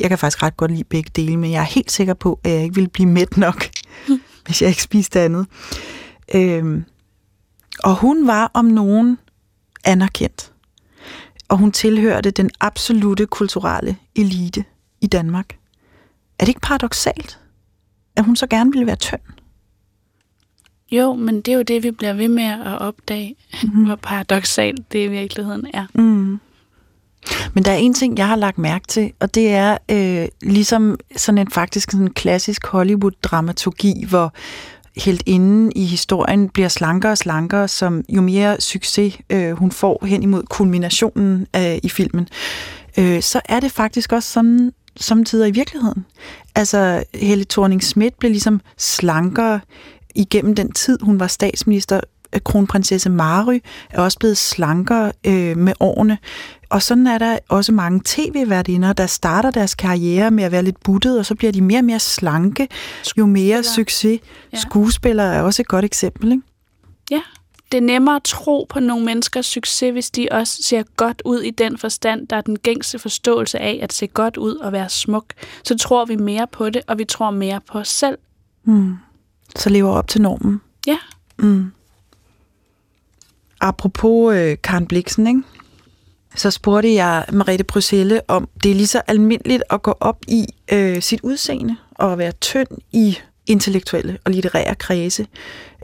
Jeg 0.00 0.08
kan 0.08 0.18
faktisk 0.18 0.42
ret 0.42 0.56
godt 0.56 0.70
lide 0.70 0.84
begge 0.84 1.10
dele, 1.16 1.36
men 1.36 1.52
jeg 1.52 1.60
er 1.60 1.64
helt 1.64 1.92
sikker 1.92 2.14
på, 2.14 2.40
at 2.44 2.50
jeg 2.50 2.62
ikke 2.62 2.74
ville 2.74 2.90
blive 2.90 3.08
mæt 3.08 3.36
nok, 3.36 3.68
hvis 4.46 4.62
jeg 4.62 4.68
ikke 4.68 4.82
spiste 4.82 5.20
andet. 5.20 5.46
Øh, 6.34 6.82
og 7.84 7.94
hun 7.94 8.26
var 8.26 8.50
om 8.54 8.64
nogen 8.64 9.18
anerkendt. 9.84 10.52
Og 11.48 11.58
hun 11.58 11.72
tilhørte 11.72 12.30
den 12.30 12.50
absolute 12.60 13.26
kulturelle 13.26 13.96
elite 14.16 14.64
i 15.00 15.06
Danmark. 15.06 15.56
Er 16.38 16.44
det 16.44 16.48
ikke 16.48 16.60
paradoxalt, 16.60 17.40
at 18.16 18.24
hun 18.24 18.36
så 18.36 18.46
gerne 18.46 18.72
ville 18.72 18.86
være 18.86 18.96
tynd? 18.96 19.20
Jo, 20.90 21.14
men 21.14 21.40
det 21.40 21.52
er 21.52 21.56
jo 21.56 21.62
det, 21.62 21.82
vi 21.82 21.90
bliver 21.90 22.12
ved 22.12 22.28
med 22.28 22.44
at 22.44 22.78
opdage, 22.78 23.36
mm. 23.62 23.84
hvor 23.84 23.96
paradoxalt 23.96 24.92
det 24.92 25.04
i 25.04 25.08
virkeligheden 25.08 25.66
er. 25.74 25.86
Mm. 25.94 26.40
Men 27.54 27.64
der 27.64 27.70
er 27.70 27.76
en 27.76 27.94
ting, 27.94 28.18
jeg 28.18 28.28
har 28.28 28.36
lagt 28.36 28.58
mærke 28.58 28.86
til, 28.86 29.12
og 29.20 29.34
det 29.34 29.48
er 29.48 29.78
øh, 29.90 30.28
ligesom 30.42 30.98
sådan 31.16 31.38
en 31.38 31.50
faktisk 31.50 31.90
sådan 31.90 32.06
en 32.06 32.12
klassisk 32.12 32.66
Hollywood-dramaturgi, 32.66 34.04
hvor 34.08 34.32
helt 34.96 35.22
inden 35.26 35.72
i 35.76 35.84
historien 35.84 36.48
bliver 36.48 36.68
slankere 36.68 37.12
og 37.12 37.18
slankere, 37.18 37.68
som 37.68 38.04
jo 38.08 38.22
mere 38.22 38.60
succes 38.60 39.18
øh, 39.30 39.52
hun 39.52 39.70
får 39.70 40.06
hen 40.06 40.22
imod 40.22 40.42
kulminationen 40.42 41.46
øh, 41.56 41.78
i 41.82 41.88
filmen. 41.88 42.28
øh, 42.98 43.22
så 43.22 43.40
er 43.44 43.60
det 43.60 43.72
faktisk 43.72 44.12
også 44.12 44.32
sådan 44.32 44.72
samtidig 44.96 45.48
i 45.48 45.52
virkeligheden. 45.52 46.06
Altså, 46.54 47.04
Helle 47.14 47.44
thorning 47.44 47.82
Schmidt 47.82 48.18
blev 48.18 48.30
ligesom 48.30 48.60
slankere 48.78 49.60
igennem 50.14 50.54
den 50.54 50.72
tid, 50.72 50.98
hun 51.02 51.20
var 51.20 51.26
statsminister. 51.26 52.00
Kronprinsesse 52.44 53.10
Mary 53.10 53.58
er 53.90 54.00
også 54.00 54.18
blevet 54.18 54.36
slankere 54.36 55.12
øh, 55.26 55.56
med 55.56 55.72
årene. 55.80 56.18
Og 56.70 56.82
sådan 56.82 57.06
er 57.06 57.18
der 57.18 57.38
også 57.48 57.72
mange 57.72 58.00
tv-værtinder, 58.04 58.92
der 58.92 59.06
starter 59.06 59.50
deres 59.50 59.74
karriere 59.74 60.30
med 60.30 60.44
at 60.44 60.52
være 60.52 60.62
lidt 60.62 60.82
buttet, 60.84 61.18
og 61.18 61.26
så 61.26 61.34
bliver 61.34 61.52
de 61.52 61.60
mere 61.60 61.78
og 61.78 61.84
mere 61.84 61.98
slanke, 61.98 62.68
jo 63.18 63.26
mere 63.26 63.62
succes. 63.62 64.20
Ja. 64.52 64.58
Skuespillere 64.58 65.34
er 65.34 65.42
også 65.42 65.62
et 65.62 65.68
godt 65.68 65.84
eksempel, 65.84 66.32
ikke? 66.32 66.42
Ja, 67.10 67.20
det 67.72 67.78
er 67.78 67.82
nemmere 67.82 68.16
at 68.16 68.22
tro 68.24 68.66
på 68.68 68.80
nogle 68.80 69.04
menneskers 69.04 69.46
succes, 69.46 69.92
hvis 69.92 70.10
de 70.10 70.28
også 70.30 70.62
ser 70.62 70.82
godt 70.96 71.22
ud 71.24 71.40
i 71.40 71.50
den 71.50 71.78
forstand, 71.78 72.28
der 72.28 72.36
er 72.36 72.40
den 72.40 72.58
gængse 72.58 72.98
forståelse 72.98 73.58
af 73.58 73.78
at 73.82 73.92
se 73.92 74.06
godt 74.06 74.36
ud 74.36 74.54
og 74.54 74.72
være 74.72 74.88
smuk. 74.88 75.24
Så 75.64 75.78
tror 75.78 76.04
vi 76.04 76.16
mere 76.16 76.46
på 76.46 76.70
det, 76.70 76.82
og 76.86 76.98
vi 76.98 77.04
tror 77.04 77.30
mere 77.30 77.60
på 77.70 77.78
os 77.78 77.88
selv. 77.88 78.18
Mm. 78.64 78.96
Så 79.56 79.70
lever 79.70 79.90
op 79.90 80.08
til 80.08 80.22
normen. 80.22 80.60
Ja. 80.86 80.98
Mm. 81.38 81.72
Apropos 83.60 84.36
øh, 84.36 84.56
Karen 84.62 84.86
Bliksen, 84.86 85.26
ikke? 85.26 85.42
så 86.36 86.50
spurgte 86.50 86.94
jeg 86.94 87.24
Mariette 87.32 87.64
Bryselle, 87.64 88.20
om 88.28 88.48
det 88.62 88.70
er 88.70 88.74
lige 88.74 88.86
så 88.86 89.02
almindeligt 89.06 89.62
at 89.70 89.82
gå 89.82 89.94
op 90.00 90.18
i 90.28 90.46
øh, 90.72 91.02
sit 91.02 91.20
udseende 91.22 91.76
og 91.94 92.12
at 92.12 92.18
være 92.18 92.32
tynd 92.32 92.68
i 92.92 93.18
intellektuelle 93.46 94.18
og 94.24 94.32
litterære 94.32 94.74
kredse. 94.74 95.26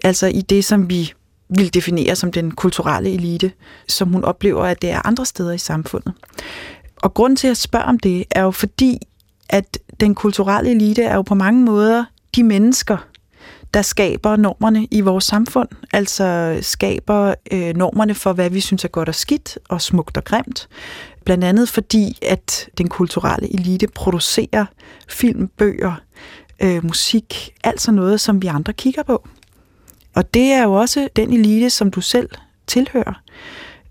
Altså 0.04 0.26
i 0.26 0.40
det, 0.40 0.64
som 0.64 0.90
vi 0.90 1.12
vil 1.56 1.74
definere 1.74 2.16
som 2.16 2.32
den 2.32 2.50
kulturelle 2.50 3.10
elite, 3.10 3.52
som 3.88 4.12
hun 4.12 4.24
oplever, 4.24 4.64
at 4.64 4.82
det 4.82 4.90
er 4.90 5.06
andre 5.06 5.26
steder 5.26 5.52
i 5.52 5.58
samfundet. 5.58 6.12
Og 6.96 7.14
grunden 7.14 7.36
til 7.36 7.48
at 7.48 7.56
spørge 7.56 7.84
om 7.84 7.98
det, 7.98 8.24
er 8.30 8.42
jo 8.42 8.50
fordi, 8.50 8.98
at 9.48 9.78
den 10.00 10.14
kulturelle 10.14 10.70
elite 10.70 11.02
er 11.02 11.14
jo 11.14 11.22
på 11.22 11.34
mange 11.34 11.64
måder 11.64 12.04
de 12.36 12.42
mennesker, 12.42 12.96
der 13.74 13.82
skaber 13.82 14.36
normerne 14.36 14.86
i 14.90 15.00
vores 15.00 15.24
samfund, 15.24 15.68
altså 15.92 16.58
skaber 16.60 17.34
øh, 17.52 17.76
normerne 17.76 18.14
for, 18.14 18.32
hvad 18.32 18.50
vi 18.50 18.60
synes 18.60 18.84
er 18.84 18.88
godt 18.88 19.08
og 19.08 19.14
skidt, 19.14 19.58
og 19.68 19.80
smukt 19.80 20.16
og 20.16 20.24
grimt. 20.24 20.68
Blandt 21.24 21.44
andet 21.44 21.68
fordi, 21.68 22.18
at 22.22 22.68
den 22.78 22.88
kulturelle 22.88 23.54
elite 23.54 23.86
producerer 23.86 24.66
film, 25.08 25.48
bøger, 25.48 25.94
øh, 26.62 26.84
musik, 26.84 27.54
altså 27.64 27.92
noget, 27.92 28.20
som 28.20 28.42
vi 28.42 28.46
andre 28.46 28.72
kigger 28.72 29.02
på. 29.02 29.28
Og 30.14 30.34
det 30.34 30.52
er 30.52 30.62
jo 30.62 30.72
også 30.72 31.08
den 31.16 31.32
elite, 31.32 31.70
som 31.70 31.90
du 31.90 32.00
selv 32.00 32.28
tilhører. 32.66 33.22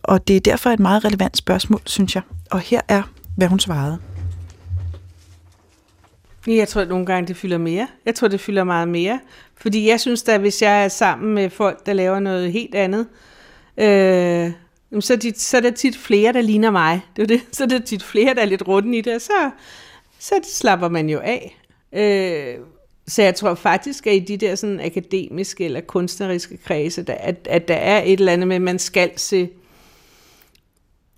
Og 0.04 0.28
det 0.28 0.36
er 0.36 0.40
derfor 0.40 0.70
et 0.70 0.80
meget 0.80 1.06
relevant 1.06 1.38
spørgsmål, 1.38 1.82
synes 1.86 2.16
jeg. 2.16 2.24
Og 2.52 2.60
her 2.60 2.82
er, 2.88 3.04
hvad 3.38 3.48
hun 3.48 3.60
svarede. 3.60 3.98
Jeg 6.48 6.68
tror, 6.68 6.82
at 6.82 6.90
nogle 6.90 7.06
gange 7.06 7.28
det 7.28 7.38
fylder 7.38 7.58
mere. 7.58 7.88
Jeg 8.06 8.16
tror, 8.16 8.28
det 8.28 8.40
fylder 8.40 8.64
meget 8.64 8.88
mere. 8.88 9.20
Fordi 9.56 9.90
jeg 9.90 10.00
synes 10.00 10.24
da, 10.24 10.38
hvis 10.38 10.62
jeg 10.62 10.84
er 10.84 10.88
sammen 10.88 11.34
med 11.34 11.50
folk, 11.50 11.86
der 11.86 11.94
laver 11.94 12.20
noget 12.20 12.52
helt 12.52 12.76
andet, 12.76 13.08
øh, 13.78 14.52
så, 15.00 15.14
er 15.14 15.18
de, 15.18 15.34
så 15.36 15.58
er 15.58 15.62
der 15.62 15.72
tit 15.72 15.98
flere, 15.98 16.34
der 16.34 16.42
ligner 16.42 16.72
mig. 16.72 17.02
Det 17.16 17.22
er 17.22 17.28
det. 17.28 17.42
Så 17.52 17.64
er 17.64 17.68
der 17.68 17.80
tit 17.80 18.04
flere, 18.04 18.34
der 18.34 18.42
er 18.42 18.46
lidt 18.46 18.68
rundt 18.68 18.96
i 18.96 19.02
det, 19.02 19.16
og 19.16 19.22
så, 19.22 19.52
så 20.20 20.36
slapper 20.44 20.90
man 20.90 21.10
jo 21.10 21.20
af. 21.20 21.58
Øh, 21.94 22.66
så 23.08 23.22
jeg 23.22 23.36
tror 23.36 23.54
faktisk, 23.54 24.08
at 24.08 24.14
i 24.14 24.20
de 24.20 24.38
der 24.38 24.56
sådan 24.56 24.80
akademiske 24.80 25.66
eller 25.66 25.82
kunstneriske 25.82 26.58
kredse, 26.58 27.04
der, 27.04 27.14
at, 27.14 27.48
at 27.50 27.68
der 27.68 27.76
er 27.76 28.02
et 28.04 28.20
eller 28.20 28.34
andet 28.34 28.48
med, 28.48 28.56
at 28.56 28.62
man 28.62 28.80
skal 28.80 29.12
se, 29.20 29.50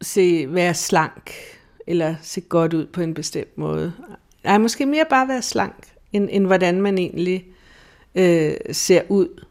se 0.02 0.46
være 0.54 0.74
slank, 0.74 1.32
eller 1.88 2.16
se 2.22 2.42
godt 2.42 2.74
ud 2.74 2.86
på 2.86 3.02
en 3.02 3.14
bestemt 3.14 3.58
måde. 3.58 3.94
Nej, 4.44 4.58
måske 4.58 4.86
mere 4.86 5.06
bare 5.10 5.28
være 5.28 5.42
slank, 5.42 5.88
end, 6.14 6.30
end 6.32 6.46
hvordan 6.46 6.82
man 6.82 6.98
egentlig 6.98 7.46
øh, 8.16 8.54
ser 8.72 9.02
ud. 9.10 9.46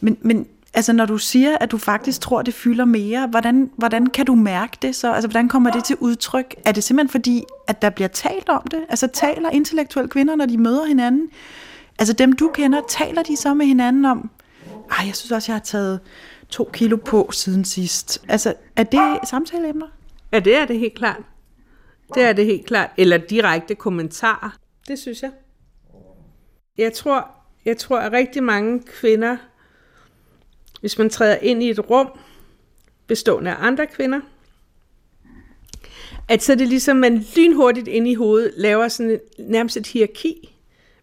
Men, 0.00 0.18
men 0.20 0.46
altså, 0.78 0.92
når 0.92 1.06
du 1.06 1.18
siger, 1.18 1.58
at 1.58 1.70
du 1.70 1.78
faktisk 1.78 2.20
tror, 2.20 2.42
det 2.42 2.54
fylder 2.54 2.84
mere, 2.84 3.26
hvordan, 3.26 3.70
hvordan 3.76 4.06
kan 4.06 4.26
du 4.26 4.34
mærke 4.34 4.78
det 4.82 4.94
så? 4.96 5.12
Altså, 5.12 5.28
hvordan 5.28 5.48
kommer 5.48 5.70
det 5.70 5.84
til 5.84 5.96
udtryk? 6.00 6.54
Er 6.64 6.72
det 6.72 6.84
simpelthen 6.84 7.08
fordi, 7.08 7.44
at 7.66 7.82
der 7.82 7.90
bliver 7.90 8.08
talt 8.08 8.48
om 8.48 8.62
det? 8.70 8.80
Altså, 8.88 9.06
taler 9.06 9.50
intellektuelle 9.50 10.08
kvinder, 10.08 10.36
når 10.36 10.46
de 10.46 10.58
møder 10.58 10.84
hinanden? 10.84 11.30
Altså, 11.98 12.12
dem 12.12 12.32
du 12.32 12.50
kender, 12.54 12.80
taler 12.88 13.22
de 13.22 13.36
så 13.36 13.54
med 13.54 13.66
hinanden 13.66 14.04
om, 14.04 14.30
ej, 14.90 15.06
jeg 15.06 15.14
synes 15.14 15.32
også, 15.32 15.52
jeg 15.52 15.56
har 15.56 15.64
taget 15.64 16.00
to 16.48 16.70
kilo 16.72 16.96
på 16.96 17.30
siden 17.32 17.64
sidst. 17.64 18.24
Altså, 18.28 18.54
er 18.76 18.84
det 18.84 19.28
samtaleemner? 19.28 19.86
Ja, 20.32 20.38
det 20.38 20.56
er 20.56 20.64
det 20.64 20.78
helt 20.78 20.94
klart. 20.94 21.22
Det 22.14 22.22
er 22.22 22.32
det 22.32 22.46
helt 22.46 22.66
klart. 22.66 22.90
Eller 22.96 23.16
direkte 23.16 23.74
kommentarer. 23.74 24.56
Det 24.88 24.98
synes 24.98 25.22
jeg. 25.22 25.30
Jeg 26.78 26.92
tror, 26.92 27.28
jeg 27.64 27.76
tror, 27.76 27.98
at 27.98 28.12
rigtig 28.12 28.42
mange 28.42 28.82
kvinder, 29.00 29.36
hvis 30.80 30.98
man 30.98 31.10
træder 31.10 31.36
ind 31.36 31.62
i 31.62 31.70
et 31.70 31.90
rum, 31.90 32.08
bestående 33.06 33.50
af 33.50 33.56
andre 33.58 33.86
kvinder, 33.86 34.20
at 36.28 36.42
så 36.42 36.52
er 36.52 36.56
det 36.56 36.68
ligesom, 36.68 36.96
man 36.96 37.24
lynhurtigt 37.36 37.88
ind 37.88 38.08
i 38.08 38.14
hovedet 38.14 38.52
laver 38.56 38.88
sådan 38.88 39.10
et, 39.10 39.20
nærmest 39.38 39.76
et 39.76 39.86
hierarki. 39.86 40.54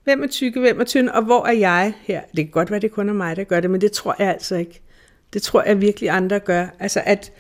Hvem 0.03 0.23
er 0.23 0.27
tykke, 0.27 0.59
hvem 0.59 0.79
er 0.79 0.83
tynd, 0.83 1.09
og 1.09 1.23
hvor 1.23 1.45
er 1.45 1.51
jeg 1.51 1.93
her? 2.01 2.21
Det 2.21 2.45
kan 2.45 2.51
godt 2.51 2.71
være, 2.71 2.79
det 2.79 2.91
kun 2.91 3.09
er 3.09 3.13
mig, 3.13 3.35
der 3.35 3.43
gør 3.43 3.59
det, 3.59 3.69
men 3.69 3.81
det 3.81 3.91
tror 3.91 4.15
jeg 4.19 4.27
altså 4.27 4.55
ikke. 4.55 4.81
Det 5.33 5.41
tror 5.41 5.63
jeg 5.63 5.81
virkelig 5.81 6.09
andre 6.09 6.39
gør. 6.39 6.67
Altså 6.79 7.01
at, 7.05 7.31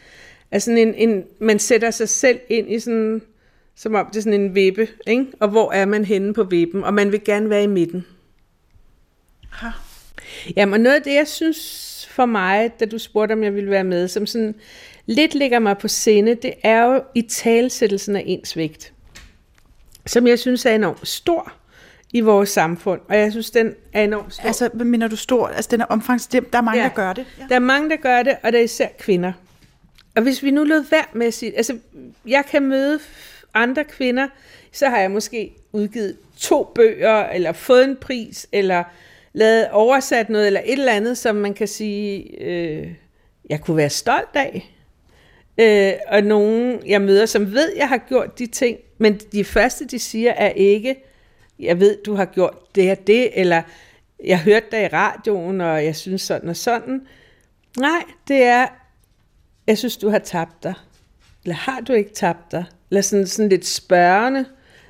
at 0.51 0.63
sådan 0.63 0.77
en, 0.77 0.93
en, 0.93 1.23
man 1.39 1.59
sætter 1.59 1.91
sig 1.91 2.09
selv 2.09 2.39
ind 2.49 2.71
i 2.71 2.79
sådan, 2.79 3.21
som 3.75 3.95
om 3.95 4.05
det 4.05 4.17
er 4.17 4.21
sådan 4.21 4.41
en 4.41 4.55
vippe, 4.55 4.87
ikke? 5.07 5.25
og 5.39 5.49
hvor 5.49 5.71
er 5.71 5.85
man 5.85 6.05
henne 6.05 6.33
på 6.33 6.43
vippen, 6.43 6.83
og 6.83 6.93
man 6.93 7.11
vil 7.11 7.23
gerne 7.23 7.49
være 7.49 7.63
i 7.63 7.67
midten. 7.67 8.05
Ha. 9.51 9.67
Jamen 10.55 10.81
noget 10.81 10.95
af 10.95 11.01
det, 11.01 11.13
jeg 11.13 11.27
synes 11.27 12.07
for 12.11 12.25
mig, 12.25 12.71
da 12.79 12.85
du 12.85 12.97
spurgte, 12.97 13.33
om 13.33 13.43
jeg 13.43 13.55
ville 13.55 13.69
være 13.69 13.83
med, 13.83 14.07
som 14.07 14.25
sådan 14.25 14.55
lidt 15.05 15.35
ligger 15.35 15.59
mig 15.59 15.77
på 15.77 15.87
sinde, 15.87 16.35
det 16.35 16.53
er 16.63 16.83
jo 16.83 17.03
i 17.15 17.21
talsættelsen 17.21 18.15
af 18.15 18.23
ens 18.25 18.57
vægt, 18.57 18.93
som 20.05 20.27
jeg 20.27 20.39
synes 20.39 20.65
er 20.65 20.75
enormt 20.75 21.07
stor 21.07 21.53
i 22.13 22.21
vores 22.21 22.49
samfund, 22.49 23.01
og 23.09 23.17
jeg 23.17 23.31
synes, 23.31 23.51
den 23.51 23.75
er 23.93 24.03
enormt 24.03 24.33
stor. 24.33 24.43
Altså, 24.43 24.69
mener 24.73 25.07
du 25.07 25.15
stor? 25.15 25.47
Altså, 25.47 25.69
den 25.71 25.81
er 25.81 25.85
omfangs... 25.85 26.27
Der 26.27 26.41
er 26.53 26.61
mange, 26.61 26.81
ja. 26.81 26.87
der 26.87 26.93
gør 26.93 27.13
det. 27.13 27.25
Ja. 27.39 27.45
Der 27.49 27.55
er 27.55 27.59
mange, 27.59 27.89
der 27.89 27.95
gør 27.95 28.23
det, 28.23 28.35
og 28.43 28.51
der 28.51 28.59
er 28.59 28.63
især 28.63 28.87
kvinder. 28.99 29.33
Og 30.15 30.21
hvis 30.21 30.43
vi 30.43 30.51
nu 30.51 30.63
lød 30.63 30.83
værd 30.89 31.09
med 31.13 31.27
at 31.27 31.33
sige... 31.33 31.57
Altså, 31.57 31.77
jeg 32.27 32.43
kan 32.51 32.63
møde 32.63 32.99
andre 33.53 33.83
kvinder, 33.83 34.27
så 34.71 34.89
har 34.89 34.99
jeg 34.99 35.11
måske 35.11 35.51
udgivet 35.71 36.17
to 36.37 36.71
bøger, 36.75 37.29
eller 37.29 37.51
fået 37.51 37.83
en 37.83 37.95
pris, 37.95 38.47
eller 38.51 38.83
lavet 39.35 39.69
oversat 39.69 40.29
noget, 40.29 40.47
eller 40.47 40.61
et 40.65 40.79
eller 40.79 40.91
andet, 40.91 41.17
som 41.17 41.35
man 41.35 41.53
kan 41.53 41.67
sige, 41.67 42.41
øh, 42.41 42.93
jeg 43.49 43.61
kunne 43.61 43.77
være 43.77 43.89
stolt 43.89 44.35
af. 44.35 44.75
Øh, 45.57 45.93
og 46.07 46.23
nogen, 46.23 46.79
jeg 46.87 47.01
møder, 47.01 47.25
som 47.25 47.53
ved, 47.53 47.71
jeg 47.77 47.89
har 47.89 47.97
gjort 47.97 48.39
de 48.39 48.47
ting, 48.47 48.77
men 48.97 49.19
de 49.31 49.43
første, 49.43 49.85
de 49.85 49.99
siger, 49.99 50.31
er 50.31 50.49
ikke, 50.49 50.95
jeg 51.59 51.79
ved, 51.79 51.97
du 52.05 52.15
har 52.15 52.25
gjort 52.25 52.75
det 52.75 52.91
og 52.91 53.07
det, 53.07 53.39
eller 53.39 53.61
jeg 54.23 54.39
hørte 54.39 54.65
dig 54.71 54.83
i 54.83 54.87
radioen, 54.87 55.61
og 55.61 55.85
jeg 55.85 55.95
synes 55.95 56.21
sådan 56.21 56.49
og 56.49 56.55
sådan. 56.55 57.01
Nej, 57.77 58.03
det 58.27 58.43
er, 58.43 58.67
jeg 59.67 59.77
synes, 59.77 59.97
du 59.97 60.09
har 60.09 60.19
tabt 60.19 60.63
dig. 60.63 60.73
Eller 61.43 61.55
har 61.55 61.79
du 61.79 61.93
ikke 61.93 62.13
tabt 62.13 62.51
dig? 62.51 62.65
Eller 62.91 63.01
sådan, 63.01 63.27
sådan 63.27 63.49
lidt 63.49 63.65
spørgende. 63.65 64.45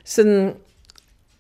Sådan, 0.06 0.54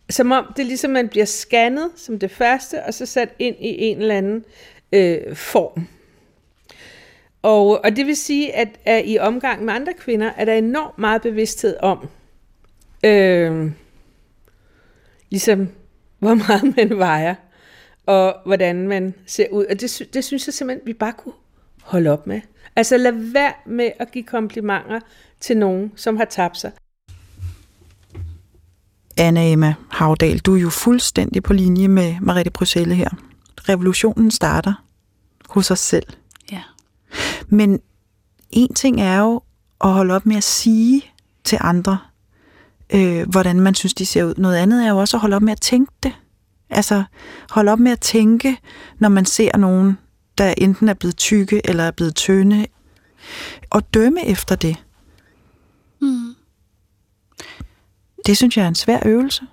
som 0.10 0.32
om 0.32 0.54
det 0.58 0.66
ligesom 0.66 0.92
man 0.92 1.10
bliver 1.10 1.26
scannet 1.26 1.90
som 1.96 2.20
det 2.20 2.32
første, 2.32 2.84
og 2.84 2.94
så 2.94 3.06
sat 3.06 3.30
ind 3.40 3.56
i 3.60 3.78
en 3.78 3.98
eller 3.98 4.18
anden 4.18 4.46
øh, 4.92 5.36
form. 5.36 5.88
Og, 7.42 7.84
og 7.84 7.96
det 7.96 8.06
vil 8.06 8.16
sige, 8.16 8.56
at, 8.56 8.68
at 8.86 9.04
i 9.06 9.18
omgang 9.18 9.66
med 9.66 9.74
andre 9.74 9.94
kvinder, 9.94 10.32
er 10.38 10.46
der 10.46 10.54
enormt 10.54 10.98
meget 10.98 11.22
bevidsthed 11.22 11.78
om, 11.80 12.10
øh, 13.04 13.72
ligesom 15.30 15.70
hvor 16.20 16.34
meget 16.34 16.76
man 16.78 16.98
vejer, 16.98 17.36
og 18.06 18.36
hvordan 18.46 18.88
man 18.88 19.14
ser 19.26 19.48
ud. 19.52 19.66
Og 19.66 19.82
det, 19.82 20.10
det 20.14 20.24
synes 20.24 20.48
jeg 20.48 20.54
simpelthen, 20.54 20.88
vi 20.88 20.94
bare 20.94 21.14
kunne 21.14 21.34
holde 21.84 22.10
op 22.10 22.28
med. 22.28 22.42
Altså 22.76 22.98
lad 22.98 23.12
være 23.12 23.54
med 23.66 23.92
at 24.00 24.12
give 24.12 24.24
komplimenter 24.24 25.00
til 25.40 25.58
nogen, 25.58 25.92
som 25.96 26.18
har 26.18 26.26
tabt 26.26 26.58
sig. 26.58 26.72
Anna 29.18 29.52
Emma 29.52 29.74
Havdal, 29.90 30.40
du 30.40 30.56
er 30.56 30.60
jo 30.60 30.70
fuldstændig 30.70 31.44
på 31.44 31.54
linje 31.54 31.88
med 31.88 32.16
Mariette 32.22 32.52
Bryselle 32.52 32.96
her. 32.96 33.10
Revolutionen 33.70 34.32
starter 34.32 34.74
hos 35.50 35.72
os 35.72 35.80
selv. 35.80 36.06
Ja. 36.52 36.62
Men 37.48 37.80
en 38.52 38.74
ting 38.74 39.02
er 39.02 39.20
jo 39.20 39.42
at 39.82 39.90
holde 39.90 40.14
op 40.14 40.26
med 40.26 40.36
at 40.36 40.44
sige 40.44 41.06
til 41.44 41.58
andre, 41.62 41.98
øh, 42.94 43.30
hvordan 43.30 43.60
man 43.60 43.76
synes, 43.76 43.94
de 43.94 44.06
ser 44.06 44.24
ud. 44.24 44.34
Noget 44.38 44.56
andet 44.56 44.86
er 44.86 44.90
jo 44.90 44.98
også 44.98 45.18
at 45.18 45.22
holde 45.22 45.36
op 45.36 45.42
med 45.42 45.52
at 45.52 45.62
tænke 45.62 45.92
det. 46.04 46.14
Altså 46.70 47.04
holde 47.50 47.72
op 47.72 47.80
med 47.80 47.92
at 47.92 48.00
tænke, 48.00 48.58
når 49.00 49.10
man 49.10 49.26
ser 49.26 49.58
nogen, 49.58 49.98
der 50.38 50.54
enten 50.58 50.90
er 50.90 50.94
blevet 50.94 51.18
tykke 51.18 51.62
eller 51.64 51.84
er 51.84 51.92
blevet 51.92 52.16
tynde, 52.16 52.66
og 53.70 53.94
dømme 53.94 54.26
efter 54.28 54.56
det. 54.56 54.78
Mm. 56.02 56.36
Det 58.26 58.38
synes 58.38 58.58
jeg 58.58 58.64
er 58.64 58.68
en 58.68 58.76
svær 58.76 59.00
øvelse. 59.06 59.44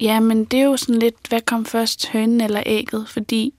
Ja, 0.00 0.20
men 0.20 0.44
det 0.44 0.60
er 0.60 0.64
jo 0.64 0.76
sådan 0.76 0.98
lidt, 0.98 1.14
hvad 1.28 1.40
kom 1.40 1.64
først, 1.64 2.08
hønen 2.08 2.40
eller 2.40 2.62
ægget? 2.66 3.08
Fordi 3.08 3.54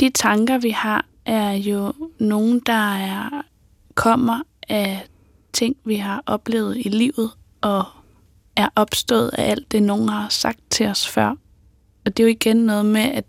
de 0.00 0.10
tanker, 0.10 0.58
vi 0.58 0.70
har, 0.70 1.04
er 1.24 1.52
jo 1.52 1.92
nogen, 2.18 2.60
der 2.60 2.94
er, 2.94 3.42
kommer 3.94 4.42
af 4.68 5.06
ting, 5.52 5.76
vi 5.84 5.96
har 5.96 6.22
oplevet 6.26 6.76
i 6.76 6.88
livet, 6.88 7.30
og 7.60 7.84
er 8.56 8.68
opstået 8.76 9.30
af 9.38 9.50
alt 9.50 9.72
det, 9.72 9.82
nogen 9.82 10.08
har 10.08 10.28
sagt 10.28 10.60
til 10.70 10.86
os 10.86 11.08
før. 11.08 11.34
Og 12.04 12.16
det 12.16 12.20
er 12.20 12.24
jo 12.24 12.30
igen 12.30 12.56
noget 12.56 12.86
med, 12.86 13.00
at 13.00 13.24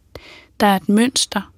der 0.59 0.67
er 0.67 0.75
et 0.75 0.89
mønster, 0.89 1.51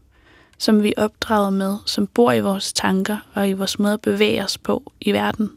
som 0.58 0.84
vi 0.84 0.94
er 0.98 1.04
opdraget 1.04 1.54
med, 1.54 1.78
som 1.86 2.08
bor 2.08 2.32
i 2.32 2.40
vores 2.40 2.74
tanker 2.74 3.18
og 3.34 3.50
i 3.50 3.54
vores 3.54 3.80
måde 3.80 3.94
at 3.94 4.02
bevæge 4.02 4.44
os 4.44 4.58
på 4.58 4.92
i 5.02 5.12
verden. 5.12 5.52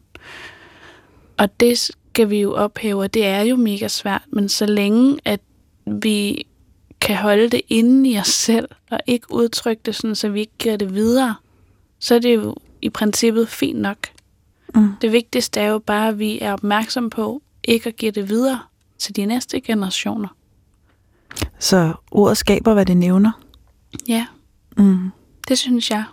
Og 1.38 1.60
det 1.60 1.90
skal 2.12 2.30
vi 2.30 2.40
jo 2.40 2.54
ophæve, 2.54 3.00
og 3.02 3.14
det 3.14 3.26
er 3.26 3.40
jo 3.40 3.56
mega 3.56 3.88
svært, 3.88 4.22
men 4.30 4.48
så 4.48 4.66
længe 4.66 5.18
at 5.24 5.40
vi 5.86 6.46
kan 7.00 7.16
holde 7.16 7.48
det 7.48 7.60
inde 7.68 8.10
i 8.10 8.18
os 8.18 8.26
selv, 8.28 8.68
og 8.90 9.00
ikke 9.06 9.32
udtrykke 9.34 9.82
det 9.86 9.94
sådan, 9.94 10.14
så 10.14 10.28
vi 10.28 10.40
ikke 10.40 10.52
giver 10.58 10.76
det 10.76 10.94
videre, 10.94 11.34
så 11.98 12.14
er 12.14 12.18
det 12.18 12.34
jo 12.34 12.54
i 12.82 12.90
princippet 12.90 13.48
fint 13.48 13.78
nok. 13.80 13.96
Mm. 14.74 14.88
Det 15.00 15.12
vigtigste 15.12 15.60
er 15.60 15.68
jo 15.68 15.78
bare, 15.78 16.08
at 16.08 16.18
vi 16.18 16.38
er 16.40 16.52
opmærksom 16.52 17.10
på 17.10 17.42
ikke 17.64 17.88
at 17.88 17.96
give 17.96 18.10
det 18.10 18.28
videre 18.28 18.60
til 18.98 19.16
de 19.16 19.26
næste 19.26 19.60
generationer. 19.60 20.28
Så 21.58 21.92
ordet 22.10 22.36
skaber, 22.36 22.74
hvad 22.74 22.86
det 22.86 22.96
nævner. 22.96 23.32
Ja, 24.08 24.26
Mm. 24.76 25.10
det 25.48 25.58
synes 25.58 25.90
jeg. 25.90 26.04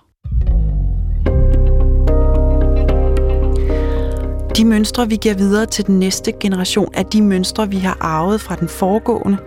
De 4.59 4.65
mønstre, 4.65 5.09
vi 5.09 5.15
giver 5.15 5.35
videre 5.35 5.65
til 5.65 5.87
den 5.87 5.99
næste 5.99 6.31
generation, 6.31 6.89
er 6.93 7.03
de 7.03 7.21
mønstre, 7.21 7.69
vi 7.69 7.77
har 7.77 7.97
arvet 8.01 8.41
fra 8.41 8.55
den 8.55 8.67
foregående. 8.69 9.37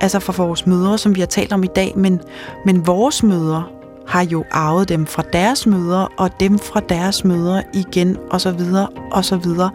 Altså 0.00 0.18
fra 0.18 0.32
vores 0.36 0.66
mødre, 0.66 0.98
som 0.98 1.14
vi 1.14 1.20
har 1.20 1.26
talt 1.26 1.52
om 1.52 1.64
i 1.64 1.66
dag. 1.66 1.92
Men, 1.96 2.20
men 2.64 2.86
vores 2.86 3.22
mødre 3.22 3.64
har 4.06 4.24
jo 4.24 4.44
arvet 4.50 4.88
dem 4.88 5.06
fra 5.06 5.22
deres 5.32 5.66
mødre, 5.66 6.08
og 6.18 6.30
dem 6.40 6.58
fra 6.58 6.80
deres 6.80 7.24
mødre 7.24 7.62
igen, 7.74 8.16
og 8.30 8.40
så 8.40 8.50
videre, 8.50 8.88
og 9.12 9.24
så 9.24 9.36
videre. 9.36 9.70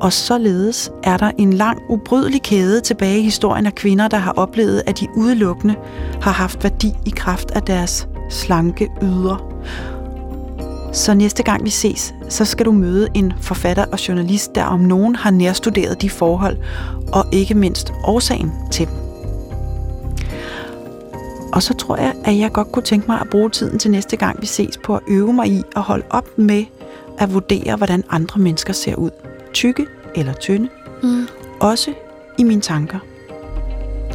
Og 0.00 0.12
således 0.12 0.90
er 1.02 1.16
der 1.16 1.30
en 1.38 1.52
lang, 1.52 1.78
ubrydelig 1.88 2.42
kæde 2.42 2.80
tilbage 2.80 3.18
i 3.18 3.22
historien 3.22 3.66
af 3.66 3.74
kvinder, 3.74 4.08
der 4.08 4.18
har 4.18 4.32
oplevet, 4.32 4.82
at 4.86 5.00
de 5.00 5.08
udelukkende 5.16 5.74
har 6.22 6.32
haft 6.32 6.64
værdi 6.64 6.92
i 7.06 7.10
kraft 7.10 7.50
af 7.50 7.62
deres 7.62 8.08
slanke 8.28 8.88
ydre. 9.02 9.38
Så 10.92 11.14
næste 11.14 11.42
gang 11.42 11.64
vi 11.64 11.70
ses, 11.70 12.14
så 12.28 12.44
skal 12.44 12.66
du 12.66 12.72
møde 12.72 13.08
en 13.14 13.32
forfatter 13.40 13.84
og 13.92 14.08
journalist, 14.08 14.54
der 14.54 14.64
om 14.64 14.80
nogen 14.80 15.16
har 15.16 15.30
nærstuderet 15.30 16.02
de 16.02 16.10
forhold, 16.10 16.56
og 17.12 17.26
ikke 17.32 17.54
mindst 17.54 17.92
årsagen 18.04 18.52
til 18.70 18.86
dem. 18.86 18.94
Og 21.52 21.62
så 21.62 21.74
tror 21.74 21.96
jeg, 21.96 22.14
at 22.24 22.38
jeg 22.38 22.52
godt 22.52 22.72
kunne 22.72 22.82
tænke 22.82 23.06
mig 23.08 23.20
at 23.20 23.28
bruge 23.30 23.50
tiden 23.50 23.78
til 23.78 23.90
næste 23.90 24.16
gang 24.16 24.40
vi 24.40 24.46
ses 24.46 24.78
på 24.84 24.96
at 24.96 25.02
øve 25.08 25.32
mig 25.32 25.48
i 25.48 25.62
at 25.76 25.82
holde 25.82 26.04
op 26.10 26.26
med 26.36 26.64
at 27.18 27.34
vurdere, 27.34 27.76
hvordan 27.76 28.04
andre 28.10 28.40
mennesker 28.40 28.72
ser 28.72 28.94
ud. 28.94 29.10
Tykke 29.54 29.86
eller 30.14 30.32
tynde. 30.32 30.68
Mm. 31.02 31.26
Også 31.60 31.92
i 32.38 32.44
mine 32.44 32.60
tanker. 32.60 32.98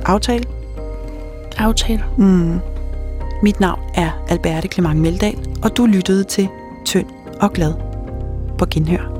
Aftale? 0.05 0.43
Aftale. 1.57 2.03
Mm. 2.17 2.59
Mit 3.43 3.59
navn 3.59 3.79
er 3.95 4.25
Alberte 4.29 4.67
Clement 4.67 4.99
Meldal, 4.99 5.37
og 5.63 5.77
du 5.77 5.85
lyttede 5.85 6.23
til 6.23 6.49
og 7.41 7.53
Glad 7.53 7.73
på 8.59 8.65
Genhør. 8.65 9.15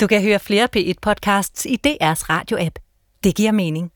Du 0.00 0.06
kan 0.06 0.22
høre 0.22 0.38
flere 0.38 0.68
P1-podcasts 0.76 1.66
i 1.66 1.78
DR's 1.86 2.28
radio-app. 2.30 2.78
Det 3.24 3.34
giver 3.36 3.52
mening. 3.52 3.90